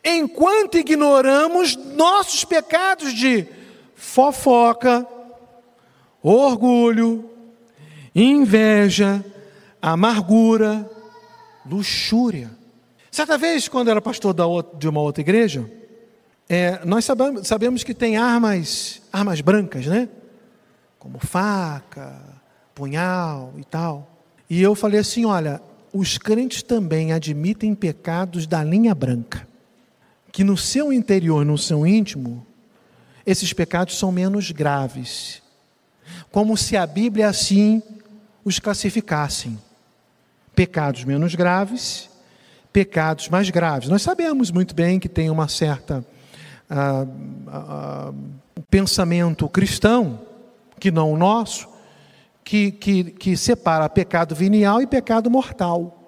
[0.03, 3.47] enquanto ignoramos nossos pecados de
[3.95, 5.07] fofoca,
[6.21, 7.29] orgulho,
[8.13, 9.23] inveja,
[9.81, 10.89] amargura,
[11.65, 12.51] luxúria.
[13.09, 14.35] Certa vez, quando era pastor
[14.77, 15.69] de uma outra igreja,
[16.53, 20.07] é, nós sabemos, sabemos, que tem armas, armas brancas, né?
[20.99, 22.21] Como faca,
[22.75, 24.07] punhal e tal.
[24.47, 25.59] E eu falei assim: olha,
[25.91, 29.47] os crentes também admitem pecados da linha branca,
[30.31, 32.45] que no seu interior, no seu íntimo,
[33.25, 35.41] esses pecados são menos graves.
[36.31, 37.81] Como se a Bíblia assim
[38.45, 39.57] os classificassem.
[40.53, 42.11] Pecados menos graves,
[42.71, 43.89] pecados mais graves.
[43.89, 46.05] Nós sabemos muito bem que tem uma certa
[46.73, 47.05] ah,
[47.47, 48.13] ah,
[48.69, 50.19] pensamento cristão,
[50.79, 51.67] que não o nosso,
[52.43, 55.99] que, que, que separa pecado venial e pecado mortal.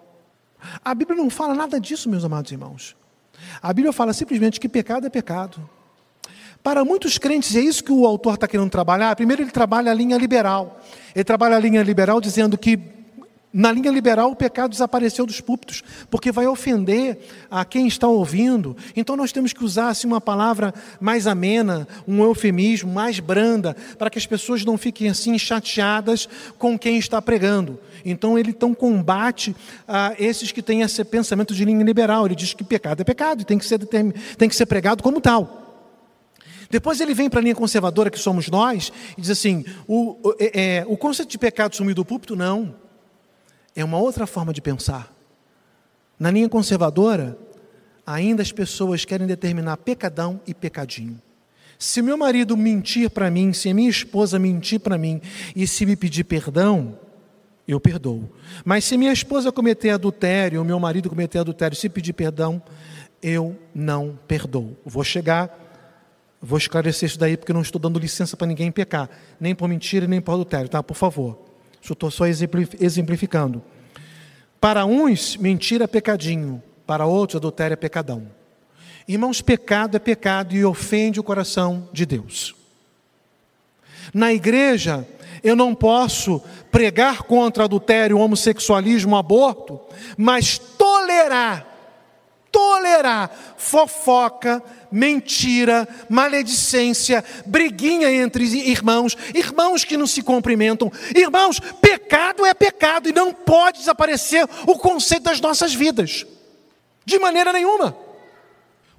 [0.84, 2.96] A Bíblia não fala nada disso, meus amados irmãos.
[3.62, 5.70] A Bíblia fala simplesmente que pecado é pecado.
[6.64, 9.16] Para muitos crentes, é isso que o autor está querendo trabalhar.
[9.16, 10.82] Primeiro, ele trabalha a linha liberal.
[11.14, 12.76] Ele trabalha a linha liberal dizendo que,
[13.58, 17.18] na linha liberal, o pecado desapareceu dos púlpitos, porque vai ofender
[17.50, 18.76] a quem está ouvindo.
[18.98, 24.10] Então, nós temos que usar assim, uma palavra mais amena, um eufemismo mais branda, para
[24.10, 27.80] que as pessoas não fiquem assim chateadas com quem está pregando.
[28.04, 29.56] Então, ele então combate
[29.88, 32.26] ah, esses que têm esse pensamento de linha liberal.
[32.26, 35.22] Ele diz que pecado é pecado e tem que ser, tem que ser pregado como
[35.22, 35.62] tal.
[36.70, 40.36] Depois ele vem para a linha conservadora, que somos nós, e diz assim: o, o,
[40.38, 42.84] é, é, o conceito de pecado sumiu do púlpito, não.
[43.76, 45.14] É uma outra forma de pensar.
[46.18, 47.38] Na linha conservadora,
[48.06, 51.22] ainda as pessoas querem determinar pecadão e pecadinho.
[51.78, 55.22] Se meu marido mentir para mim, se a minha esposa mentir para mim
[55.56, 56.98] e se me pedir perdão,
[57.68, 58.30] eu perdoo.
[58.64, 62.62] Mas se minha esposa cometer adultério, ou meu marido cometer adultério, se pedir perdão,
[63.22, 64.78] eu não perdoo.
[64.86, 65.66] Vou chegar
[66.46, 69.10] Vou esclarecer isso daí porque não estou dando licença para ninguém pecar,
[69.40, 70.84] nem por mentira, nem por adultério, tá?
[70.84, 71.40] Por favor.
[71.94, 73.64] Estou só exemplificando.
[74.60, 78.28] Para uns, mentira é pecadinho, para outros, adultério é pecadão.
[79.08, 82.56] Irmãos, pecado é pecado e ofende o coração de Deus.
[84.14, 85.08] Na igreja,
[85.44, 89.80] eu não posso pregar contra adultério, homossexualismo, aborto,
[90.18, 91.66] mas tolerar,
[92.56, 100.90] tolerar fofoca, mentira, maledicência, briguinha entre irmãos, irmãos que não se cumprimentam.
[101.14, 106.26] Irmãos, pecado é pecado e não pode desaparecer o conceito das nossas vidas.
[107.04, 107.94] De maneira nenhuma.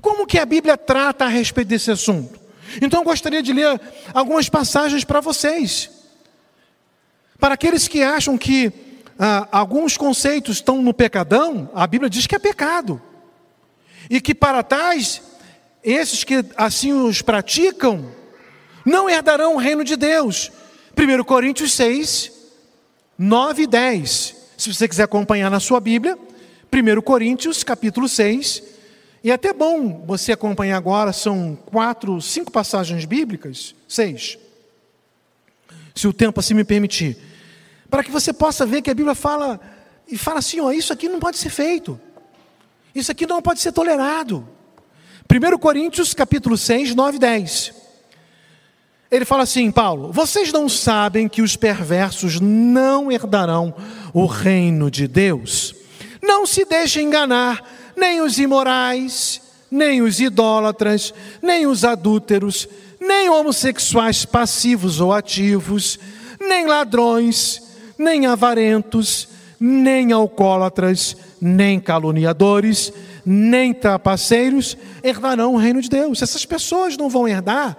[0.02, 2.38] Como que a Bíblia trata a respeito desse assunto?
[2.82, 3.80] Então eu gostaria de ler
[4.12, 5.88] algumas passagens para vocês.
[7.38, 8.70] Para aqueles que acham que
[9.18, 13.00] ah, alguns conceitos estão no pecadão, a Bíblia diz que é pecado.
[14.08, 15.22] E que para tais
[15.82, 18.10] esses que assim os praticam,
[18.84, 20.50] não herdarão o reino de Deus.
[20.96, 22.32] 1 Coríntios 6,
[23.18, 24.36] 9 e 10.
[24.56, 26.18] Se você quiser acompanhar na sua Bíblia,
[26.72, 28.62] 1 Coríntios, capítulo 6.
[29.22, 34.38] E é até bom você acompanhar agora, são quatro, cinco passagens bíblicas, seis.
[35.94, 37.16] Se o tempo assim me permitir.
[37.90, 39.60] Para que você possa ver que a Bíblia fala,
[40.06, 42.00] e fala assim: ó, isso aqui não pode ser feito.
[42.96, 44.48] Isso aqui não pode ser tolerado.
[45.30, 47.74] 1 Coríntios capítulo 6, 9 e 10.
[49.10, 53.74] Ele fala assim, Paulo: Vocês não sabem que os perversos não herdarão
[54.14, 55.74] o reino de Deus?
[56.22, 57.62] Não se deixem enganar,
[57.94, 62.66] nem os imorais, nem os idólatras, nem os adúlteros,
[62.98, 65.98] nem homossexuais passivos ou ativos,
[66.40, 67.60] nem ladrões,
[67.98, 72.92] nem avarentos, nem alcoólatras, nem caluniadores
[73.26, 76.22] nem trapaceiros herdarão o reino de Deus.
[76.22, 77.76] Essas pessoas não vão herdar,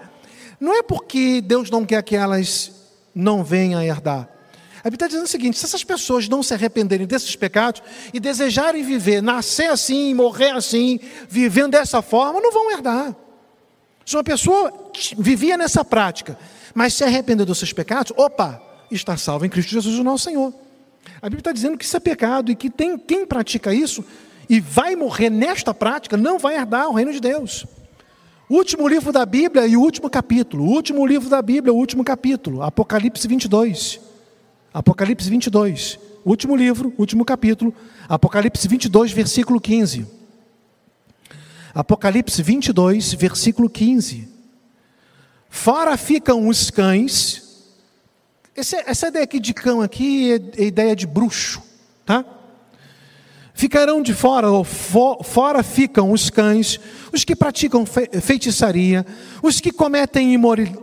[0.59, 2.71] não é porque Deus não quer que elas
[3.15, 4.27] não venham a herdar.
[4.79, 7.81] A Bíblia está dizendo o seguinte: se essas pessoas não se arrependerem desses pecados
[8.13, 13.15] e desejarem viver, nascer assim, morrer assim, vivendo dessa forma, não vão herdar.
[14.05, 16.37] Se uma pessoa vivia nessa prática,
[16.73, 18.61] mas se arrependeu dos seus pecados, opa,
[18.91, 20.53] está salvo em Cristo Jesus, o nosso Senhor.
[21.21, 24.03] A Bíblia está dizendo que isso é pecado e que tem quem pratica isso
[24.49, 27.65] e vai morrer nesta prática não vai herdar o reino de Deus.
[28.49, 30.63] Último livro da Bíblia e o último capítulo.
[30.63, 32.61] Último livro da Bíblia, o último capítulo.
[32.61, 33.99] Apocalipse 22.
[34.73, 35.99] Apocalipse 22.
[36.23, 37.73] Último livro, último capítulo.
[38.07, 40.07] Apocalipse 22, versículo 15.
[41.73, 44.29] Apocalipse 22, versículo 15.
[45.49, 47.46] Fora ficam os cães.
[48.57, 51.61] Essa, essa ideia aqui de cão aqui é, é ideia de bruxo,
[52.03, 52.25] tá?
[53.53, 56.79] Ficarão de fora, ou for, fora ficam os cães,
[57.13, 59.05] os que praticam feitiçaria,
[59.43, 60.35] os que cometem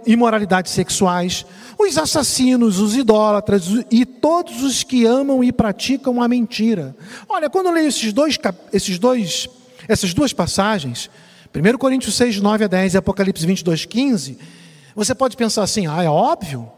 [0.07, 1.45] imoralidades sexuais,
[1.77, 6.97] os assassinos, os idólatras e todos os que amam e praticam a mentira.
[7.29, 8.39] Olha, quando eu leio esses dois,
[8.73, 9.49] esses dois,
[9.89, 11.11] essas duas passagens,
[11.53, 14.39] 1 Coríntios 6, 9 a 10 e Apocalipse 22, 15,
[14.95, 16.71] você pode pensar assim, ah, é óbvio,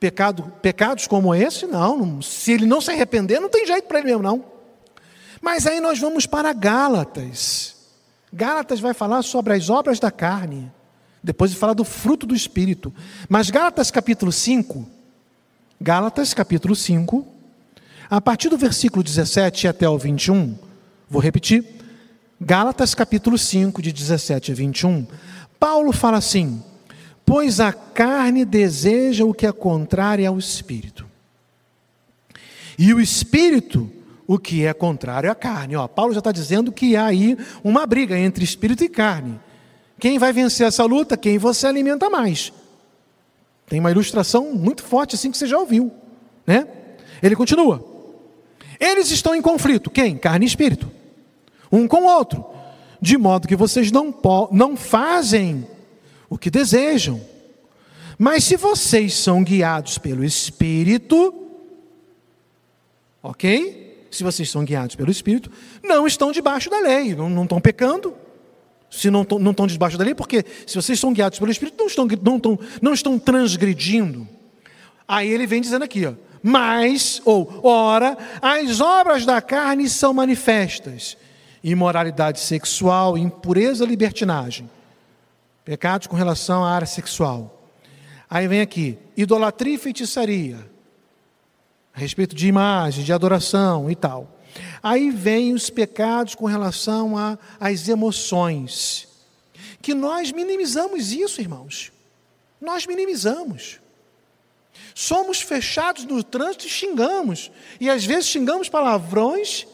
[0.00, 4.08] pecado, pecados como esse, não, se ele não se arrepender, não tem jeito para ele
[4.08, 4.44] mesmo, não.
[5.42, 7.76] Mas aí nós vamos para Gálatas.
[8.32, 10.72] Gálatas vai falar sobre as obras da carne.
[11.22, 12.92] Depois de falar do fruto do Espírito.
[13.28, 14.88] Mas Gálatas capítulo 5,
[15.78, 17.26] Gálatas capítulo 5,
[18.08, 20.56] a partir do versículo 17 até o 21,
[21.08, 21.64] vou repetir.
[22.40, 25.06] Gálatas capítulo 5, de 17 a 21,
[25.58, 26.62] Paulo fala assim:
[27.30, 31.06] Pois a carne deseja o que é contrário ao espírito,
[32.76, 33.88] e o espírito
[34.26, 35.76] o que é contrário à carne.
[35.76, 39.38] Ó, Paulo já está dizendo que há aí uma briga entre espírito e carne.
[40.00, 41.16] Quem vai vencer essa luta?
[41.16, 42.52] Quem você alimenta mais.
[43.68, 45.92] Tem uma ilustração muito forte assim que você já ouviu,
[46.44, 46.66] né?
[47.22, 47.84] Ele continua.
[48.80, 50.18] Eles estão em conflito, quem?
[50.18, 50.90] Carne e espírito.
[51.70, 52.44] Um com o outro,
[53.00, 54.12] de modo que vocês não,
[54.50, 55.64] não fazem
[56.30, 57.20] o que desejam.
[58.18, 61.34] Mas se vocês são guiados pelo Espírito,
[63.22, 63.90] ok?
[64.10, 65.50] se vocês são guiados pelo Espírito,
[65.82, 68.14] não estão debaixo da lei, não, não estão pecando.
[68.90, 71.86] Se não, não estão debaixo da lei, porque se vocês são guiados pelo Espírito, não
[71.86, 74.26] estão, não estão, não estão transgredindo.
[75.06, 81.16] Aí ele vem dizendo aqui, ó, mas, ou, ora, as obras da carne são manifestas:
[81.62, 84.68] imoralidade sexual, impureza, libertinagem,
[85.70, 87.70] pecados com relação à área sexual.
[88.28, 90.68] Aí vem aqui, idolatria e feitiçaria,
[91.94, 94.36] a respeito de imagem, de adoração e tal.
[94.82, 97.14] Aí vem os pecados com relação
[97.60, 99.06] às emoções.
[99.80, 101.92] Que nós minimizamos isso, irmãos.
[102.60, 103.78] Nós minimizamos.
[104.92, 107.48] Somos fechados no trânsito e xingamos.
[107.80, 109.68] E às vezes xingamos palavrões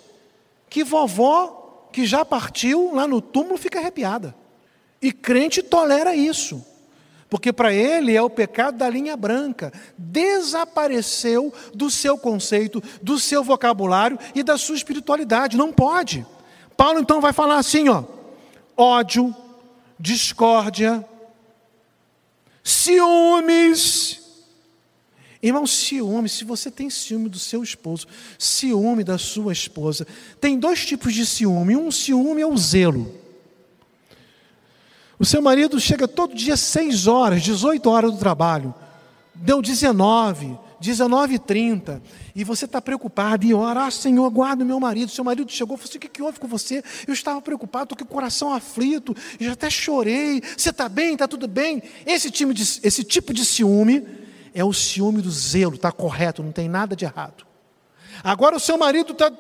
[0.69, 4.35] que vovó, que já partiu lá no túmulo, fica arrepiada.
[5.01, 6.65] E crente tolera isso
[7.29, 9.73] porque para ele é o pecado da linha branca.
[9.99, 15.57] Desapareceu do seu conceito, do seu vocabulário e da sua espiritualidade.
[15.57, 16.25] Não pode.
[16.77, 18.05] Paulo então vai falar assim, ó:
[18.77, 19.35] ódio,
[19.99, 21.05] discórdia,
[22.63, 24.25] ciúmes.
[25.43, 28.07] Irmão, ciúme, se você tem ciúme do seu esposo,
[28.39, 30.07] ciúme da sua esposa,
[30.41, 31.77] tem dois tipos de ciúme.
[31.77, 33.26] Um ciúme é o zelo.
[35.19, 38.75] O seu marido chega todo dia 6 horas, 18 horas do trabalho.
[39.35, 42.03] Deu 19, 19 e 30.
[42.45, 45.11] Você está preocupado e ora, ah, Senhor, guarda o meu marido.
[45.11, 46.83] Seu marido chegou e falou assim: o que, que houve com você?
[47.07, 50.43] Eu estava preocupado, estou com o coração aflito, já até chorei.
[50.57, 51.15] Você está bem?
[51.15, 51.83] Está tudo bem?
[52.05, 54.07] Esse, time de, esse tipo de ciúme
[54.55, 57.47] é o ciúme do zelo, está correto, não tem nada de errado.
[58.25, 59.31] Agora o seu marido está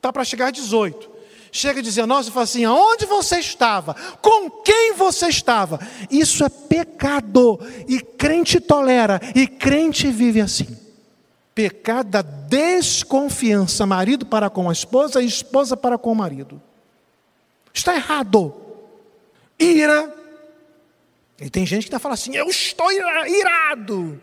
[0.00, 1.17] tá para chegar a 18
[1.52, 3.94] chega a 19 e fala assim: aonde você estava?
[4.20, 5.80] Com quem você estava?
[6.10, 10.76] Isso é pecado, e crente tolera, e crente vive assim.
[11.54, 16.60] Pecado da desconfiança, marido para com a esposa e esposa para com o marido.
[17.74, 18.54] Está errado.
[19.58, 20.14] Ira.
[21.40, 24.20] E tem gente que está falando assim: eu estou irado.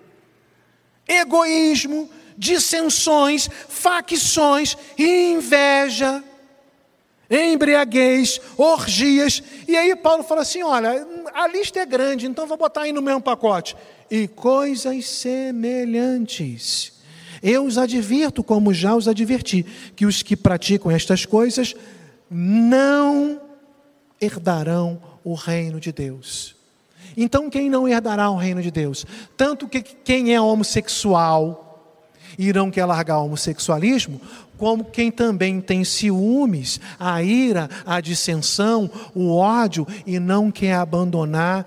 [1.08, 6.24] Egoísmo, dissensões, facções, inveja
[7.30, 9.42] embriaguez, orgias.
[9.68, 13.02] E aí Paulo fala assim: olha, a lista é grande, então vou botar aí no
[13.02, 13.76] mesmo pacote.
[14.10, 16.94] E coisas semelhantes.
[17.42, 19.66] Eu os advirto, como já os adverti,
[19.96, 21.76] que os que praticam estas coisas
[22.30, 23.42] não
[24.20, 26.56] herdarão o reino de Deus.
[27.18, 29.06] Então, quem não herdará o reino de Deus?
[29.38, 31.65] Tanto que quem é homossexual
[32.38, 34.20] irão quer largar o homossexualismo,
[34.58, 41.66] como quem também tem ciúmes, a ira, a dissensão, o ódio e não quer abandonar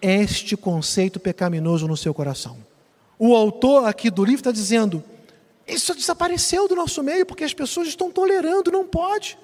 [0.00, 2.56] este conceito pecaminoso no seu coração.
[3.18, 5.02] O autor aqui do livro está dizendo:
[5.66, 9.36] Isso desapareceu do nosso meio porque as pessoas estão tolerando, não pode.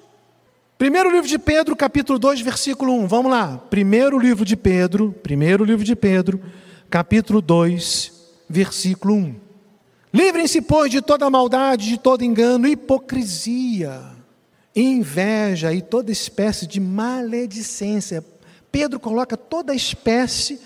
[0.77, 3.07] Primeiro livro de Pedro, capítulo 2, versículo 1.
[3.07, 3.57] Vamos lá.
[3.69, 6.41] Primeiro livro de Pedro, primeiro livro de Pedro,
[6.89, 8.11] capítulo 2,
[8.49, 9.44] versículo 1.
[10.15, 14.01] Livrem-se, pois, de toda maldade, de todo engano, hipocrisia,
[14.73, 18.23] inveja e toda espécie de maledicência.
[18.71, 20.57] Pedro coloca toda espécie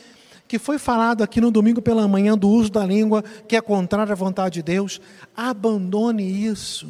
[0.48, 4.12] que foi falado aqui no domingo pela manhã do uso da língua que é contrário
[4.12, 5.02] à vontade de Deus,
[5.36, 6.88] abandone isso.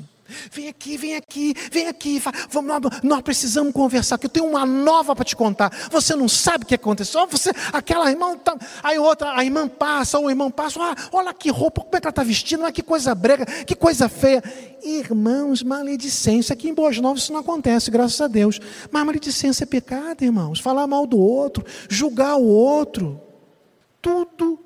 [0.52, 2.22] Vem aqui, vem aqui, vem aqui.
[2.50, 2.72] Vamos,
[3.04, 5.72] nós precisamos conversar, que eu tenho uma nova para te contar.
[5.92, 7.26] Você não sabe o que aconteceu.
[7.28, 11.34] Você, aquela irmã, tá, aí outra, a irmã passa, ou o irmão passa, ah, olha
[11.34, 14.44] que roupa, como é que ela está vestindo, ah, que coisa brega, que coisa feia.
[14.84, 16.54] Irmãos, maledicência.
[16.54, 18.60] Aqui em Boas Novas isso não acontece, graças a Deus.
[18.92, 20.60] Mas maledicência é pecado, irmãos.
[20.60, 23.20] Falar mal do outro, julgar o outro
[24.02, 24.60] tudo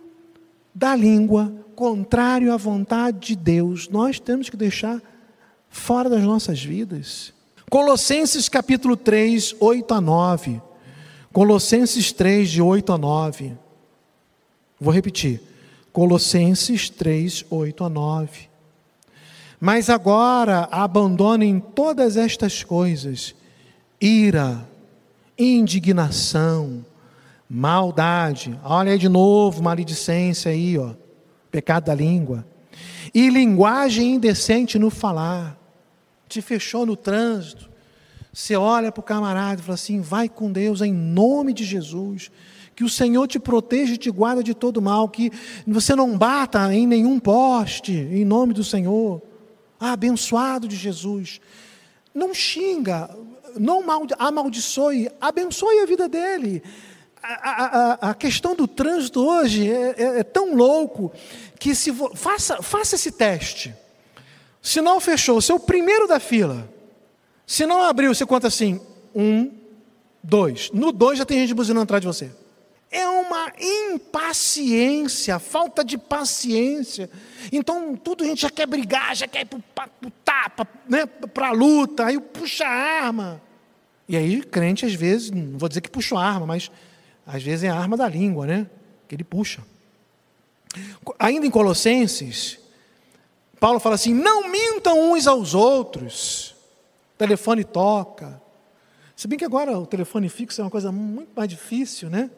[0.73, 5.01] da língua contrário à vontade de Deus, nós temos que deixar
[5.73, 7.33] fora das nossas vidas.
[7.69, 10.61] Colossenses capítulo 3, 8 a 9.
[11.33, 13.57] Colossenses 3, de 8 a 9.
[14.79, 15.41] Vou repetir.
[15.91, 18.49] Colossenses 3, 8 a 9.
[19.59, 23.33] Mas agora abandonem todas estas coisas:
[23.99, 24.63] ira,
[25.37, 26.85] indignação,
[27.49, 28.57] maldade.
[28.63, 30.91] Olha aí de novo, maledicência aí, ó.
[31.49, 32.45] Pecado da língua.
[33.11, 35.62] E linguagem indecente no falar.
[36.27, 37.69] Te fechou no trânsito.
[38.33, 42.31] Você olha para o camarada e fala assim: vai com Deus em nome de Jesus.
[42.75, 45.07] Que o Senhor te proteja e te guarda de todo mal.
[45.07, 45.31] Que
[45.67, 49.21] você não bata em nenhum poste, em nome do Senhor.
[49.79, 51.39] Ah, abençoado de Jesus.
[52.13, 53.09] Não xinga,
[53.59, 53.83] não
[54.17, 56.63] amaldiçoe, abençoe a vida dele
[57.23, 57.65] a,
[58.03, 61.11] a, a, questão do trânsito hoje é, é, é tão louco
[61.57, 63.73] que se vo, faça, faça esse teste.
[64.63, 66.69] Se não fechou, você é o primeiro da fila.
[67.45, 68.79] Se não abriu, você conta assim:
[69.13, 69.51] um,
[70.23, 70.71] dois.
[70.73, 72.31] No dois já tem gente buzinando atrás de você.
[72.89, 77.09] É uma impaciência, falta de paciência.
[77.51, 81.49] Então, tudo a gente já quer brigar, já quer ir para o tapa, né, para
[81.49, 83.41] a luta, aí puxa a arma.
[84.07, 86.71] E aí, crente, às vezes, não vou dizer que puxa a arma, mas
[87.25, 88.67] às vezes é a arma da língua, né?
[89.09, 89.61] Que ele puxa.
[91.19, 92.59] Ainda em Colossenses,
[93.63, 96.53] Paulo fala assim: não mintam uns aos outros.
[97.15, 98.41] O telefone toca.
[99.15, 102.29] Se bem que agora o telefone fixo é uma coisa muito mais difícil, né?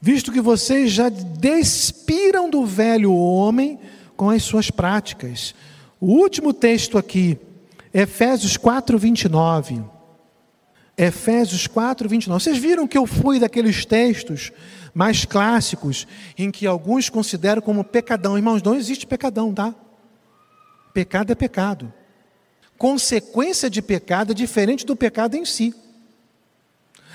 [0.00, 3.78] Visto que vocês já despiram do velho homem
[4.16, 5.54] com as suas práticas.
[6.00, 7.38] O último texto aqui,
[7.92, 9.84] Efésios 4, 29.
[10.96, 12.42] Efésios 4, 29.
[12.42, 14.50] Vocês viram que eu fui daqueles textos
[14.94, 16.06] mais clássicos,
[16.38, 18.38] em que alguns consideram como pecadão.
[18.38, 19.74] Irmãos, não existe pecadão, tá?
[20.98, 21.94] Pecado é pecado.
[22.76, 25.72] Consequência de pecado é diferente do pecado em si.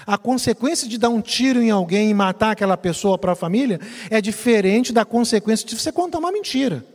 [0.07, 3.81] A consequência de dar um tiro em alguém e matar aquela pessoa para a família
[4.09, 6.85] é diferente da consequência de você contar uma mentira.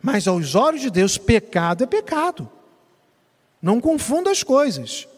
[0.00, 2.48] Mas aos olhos de Deus, pecado é pecado.
[3.60, 5.08] Não confunda as coisas.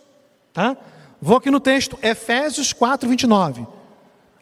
[0.55, 0.78] Tá?
[1.20, 3.66] Vou aqui no texto, Efésios 4, 29.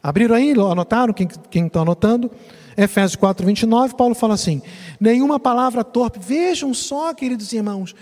[0.01, 1.13] Abriram aí, anotaram?
[1.13, 2.31] Quem está anotando?
[2.77, 4.61] Efésios 4, 29, Paulo fala assim:
[5.01, 6.19] nenhuma palavra torpe.
[6.19, 7.95] Vejam só, queridos irmãos,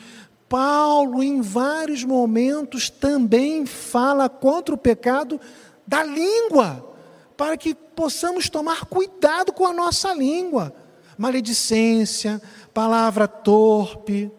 [0.48, 5.40] Paulo, em vários momentos, também fala contra o pecado
[5.86, 6.94] da língua,
[7.36, 10.74] para que possamos tomar cuidado com a nossa língua.
[11.16, 14.30] Maledicência, palavra torpe,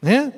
[0.00, 0.32] né?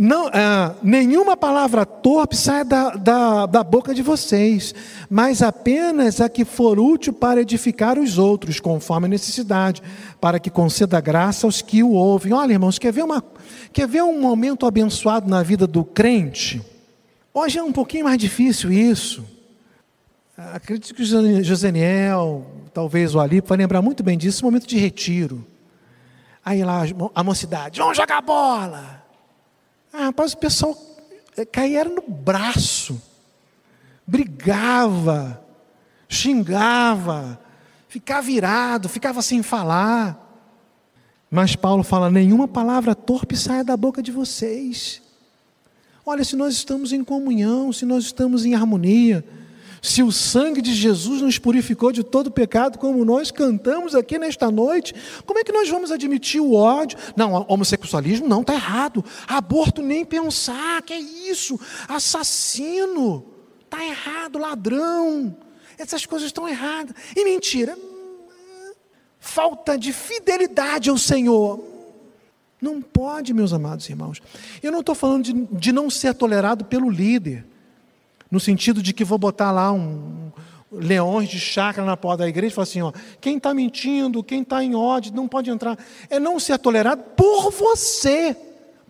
[0.00, 4.72] Não, ah, nenhuma palavra torpe sai da, da, da boca de vocês,
[5.10, 9.82] mas apenas a que for útil para edificar os outros, conforme a necessidade,
[10.20, 12.32] para que conceda graça aos que o ouvem.
[12.32, 13.24] Olha, irmãos, quer ver, uma,
[13.72, 16.62] quer ver um momento abençoado na vida do crente?
[17.34, 19.24] Hoje é um pouquinho mais difícil isso.
[20.36, 25.44] Acredito que o Joseniel, talvez o Ali, vai lembrar muito bem disso, momento de retiro.
[26.44, 26.82] Aí lá
[27.12, 29.07] a mocidade, vamos jogar bola.
[29.92, 30.76] Ah, rapaz, o pessoal
[31.36, 33.00] eh, caía no braço,
[34.06, 35.42] brigava,
[36.08, 37.40] xingava,
[37.88, 40.24] ficava virado, ficava sem falar.
[41.30, 45.02] Mas Paulo fala: nenhuma palavra torpe saia da boca de vocês.
[46.04, 49.24] Olha, se nós estamos em comunhão, se nós estamos em harmonia,
[49.80, 54.50] se o sangue de Jesus nos purificou de todo pecado, como nós cantamos aqui nesta
[54.50, 56.98] noite, como é que nós vamos admitir o ódio?
[57.16, 59.04] Não, homossexualismo não, está errado.
[59.26, 61.58] Aborto nem pensar, que é isso?
[61.88, 63.24] Assassino,
[63.64, 65.36] está errado, ladrão.
[65.78, 66.94] Essas coisas estão erradas.
[67.14, 67.76] E mentira.
[69.20, 71.62] falta de fidelidade ao Senhor.
[72.60, 74.20] Não pode, meus amados irmãos.
[74.62, 77.46] Eu não estou falando de, de não ser tolerado pelo líder,
[78.30, 80.30] no sentido de que vou botar lá um,
[80.70, 84.42] leões de chácara na porta da igreja e falar assim: ó, quem está mentindo, quem
[84.42, 85.78] está em ódio, não pode entrar.
[86.10, 88.36] É não ser tolerado por você,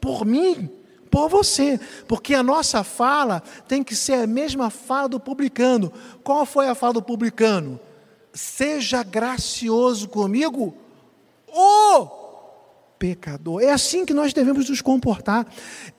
[0.00, 0.68] por mim,
[1.10, 1.78] por você.
[2.06, 5.92] Porque a nossa fala tem que ser a mesma fala do publicano.
[6.22, 7.78] Qual foi a fala do publicano?
[8.32, 10.74] Seja gracioso comigo,
[11.46, 12.27] ou
[12.98, 13.62] pecador.
[13.62, 15.46] É assim que nós devemos nos comportar.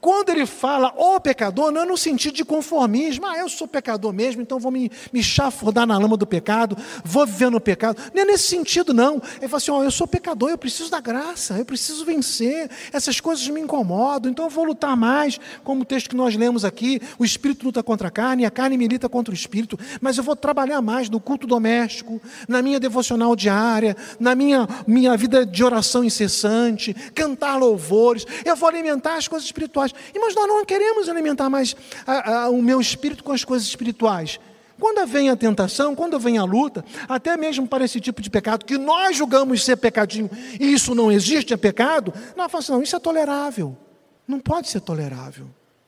[0.01, 3.25] Quando ele fala o pecador, não é no sentido de conformismo.
[3.25, 7.25] Ah, eu sou pecador mesmo, então vou me, me chafurdar na lama do pecado, vou
[7.25, 8.01] viver no pecado.
[8.13, 9.21] Não é nesse sentido, não.
[9.37, 12.69] Ele fala assim: oh, eu sou pecador, eu preciso da graça, eu preciso vencer.
[12.91, 15.39] Essas coisas me incomodam, então eu vou lutar mais.
[15.63, 18.77] Como o texto que nós lemos aqui: o espírito luta contra a carne, a carne
[18.77, 19.79] milita contra o espírito.
[20.01, 25.15] Mas eu vou trabalhar mais no culto doméstico, na minha devocional diária, na minha, minha
[25.15, 29.93] vida de oração incessante cantar louvores, eu vou alimentar as coisas espirituais.
[30.15, 31.75] Mas nós não queremos alimentar mais
[32.05, 34.39] a, a, o meu espírito com as coisas espirituais.
[34.79, 38.63] Quando vem a tentação, quando vem a luta, até mesmo para esse tipo de pecado
[38.63, 42.81] que nós julgamos ser pecadinho e isso não existe, é pecado, nós falamos assim, não,
[42.81, 43.77] isso é tolerável.
[44.25, 45.47] Não pode ser tolerável.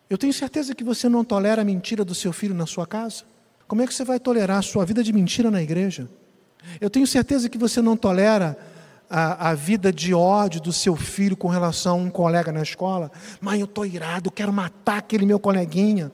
[0.09, 3.23] Eu tenho certeza que você não tolera a mentira do seu filho na sua casa.
[3.65, 6.09] Como é que você vai tolerar a sua vida de mentira na igreja?
[6.81, 8.57] Eu tenho certeza que você não tolera
[9.11, 13.11] a, a, vida de ódio do seu filho com relação a um colega na escola.
[13.41, 16.09] Mãe, eu estou irado, quero matar aquele meu coleguinha.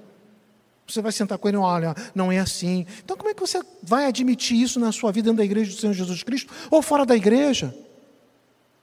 [0.88, 2.88] Você vai sentar com ele e olha, não é assim.
[3.04, 5.78] Então, como é que você vai admitir isso na sua vida dentro da igreja do
[5.78, 7.76] Senhor Jesus Cristo ou fora da igreja?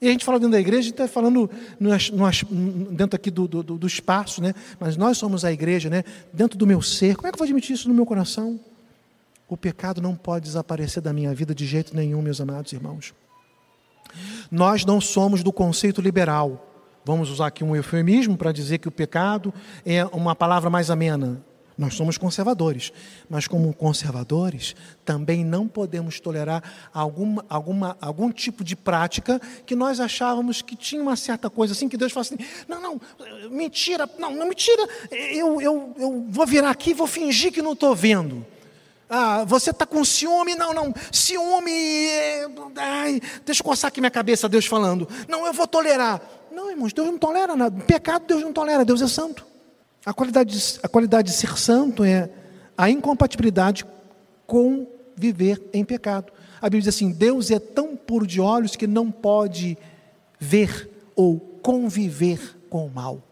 [0.01, 1.51] E a gente fala dentro da igreja, a gente está falando
[1.81, 4.55] no, no, dentro aqui do, do, do, espaço, né?
[4.79, 6.05] mas nós somos a igreja, né?
[6.33, 7.17] dentro do meu ser.
[7.17, 8.61] Como é que eu vou admitir isso no meu coração?
[9.49, 13.15] O pecado não pode desaparecer da minha vida de jeito nenhum, meus amados irmãos.
[14.51, 16.71] Nós não somos do conceito liberal.
[17.05, 19.53] Vamos usar aqui um eufemismo para dizer que o pecado
[19.85, 21.43] é uma palavra mais amena.
[21.77, 22.93] Nós somos conservadores,
[23.29, 26.63] mas como conservadores, também não podemos tolerar
[26.93, 31.89] alguma, alguma, algum tipo de prática que nós achávamos que tinha uma certa coisa assim,
[31.89, 32.37] que Deus fala assim:
[32.69, 33.01] não, não,
[33.51, 37.73] mentira, não, não mentira, eu, eu, eu vou virar aqui e vou fingir que não
[37.73, 38.47] estou vendo.
[39.09, 40.55] Ah, você está com ciúme?
[40.55, 40.95] Não, não.
[41.13, 41.71] Ciúme.
[41.71, 42.47] É...
[42.77, 45.09] Ai, deixa eu coçar aqui minha cabeça, Deus falando.
[45.29, 46.21] Não, eu vou tolerar.
[46.51, 47.85] Não, irmãos, Deus não tolera nada.
[47.85, 49.45] Pecado Deus não tolera, Deus é santo.
[50.07, 52.31] A qualidade, de, a qualidade de ser santo é
[52.77, 53.85] a incompatibilidade
[54.47, 54.87] com
[55.17, 56.33] viver em pecado.
[56.61, 59.77] A Bíblia diz assim: Deus é tão puro de olhos que não pode
[60.39, 63.23] ver ou conviver com o mal.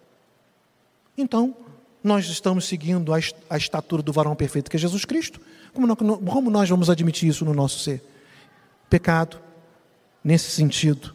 [1.17, 1.55] Então,
[2.03, 5.41] nós estamos seguindo a estatura do varão perfeito que é Jesus Cristo.
[5.73, 8.03] Como nós vamos admitir isso no nosso ser?
[8.91, 9.39] Pecado,
[10.23, 11.15] nesse sentido,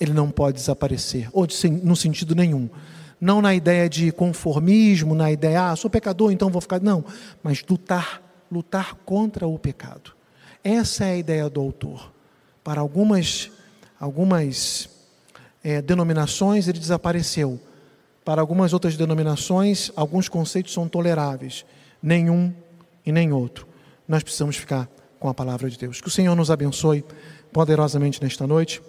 [0.00, 2.68] ele não pode desaparecer, ou de, no sentido nenhum.
[3.20, 6.80] Não na ideia de conformismo, na ideia, ah, sou pecador, então vou ficar.
[6.80, 7.04] Não,
[7.42, 10.12] mas lutar, lutar contra o pecado.
[10.62, 12.12] Essa é a ideia do autor.
[12.62, 13.50] Para algumas,
[13.98, 14.88] algumas
[15.62, 17.58] é, denominações, ele desapareceu.
[18.26, 21.64] Para algumas outras denominações, alguns conceitos são toleráveis.
[22.02, 22.52] Nenhum
[23.06, 23.66] e nem outro
[24.08, 26.00] nós precisamos ficar com a palavra de Deus.
[26.00, 27.04] Que o Senhor nos abençoe
[27.52, 28.82] poderosamente nesta noite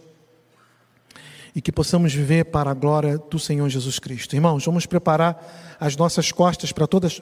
[1.56, 4.36] e que possamos viver para a glória do Senhor Jesus Cristo.
[4.36, 7.22] Irmãos, vamos preparar as nossas costas para todas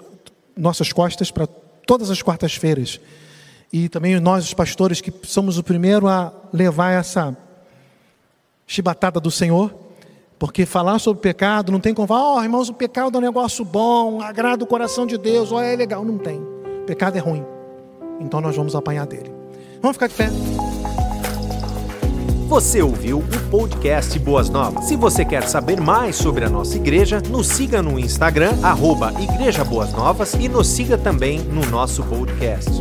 [0.58, 2.98] nossas costas para todas as quartas-feiras.
[3.74, 7.36] E também nós os pastores que somos o primeiro a levar essa
[8.66, 9.85] chibatada do Senhor,
[10.46, 13.66] porque falar sobre pecado não tem como falar, oh, irmãos, o pecado é um negócio
[13.66, 16.40] bom, agrada o coração de Deus, ó, é legal, não tem.
[16.86, 17.44] Pecado é ruim.
[18.20, 19.34] Então nós vamos apanhar dele.
[19.82, 20.30] Vamos ficar de pé.
[22.48, 24.86] Você ouviu o podcast Boas Novas.
[24.86, 29.64] Se você quer saber mais sobre a nossa igreja, nos siga no Instagram, arroba Igreja
[29.64, 32.72] Boas Novas e nos siga também no nosso podcast.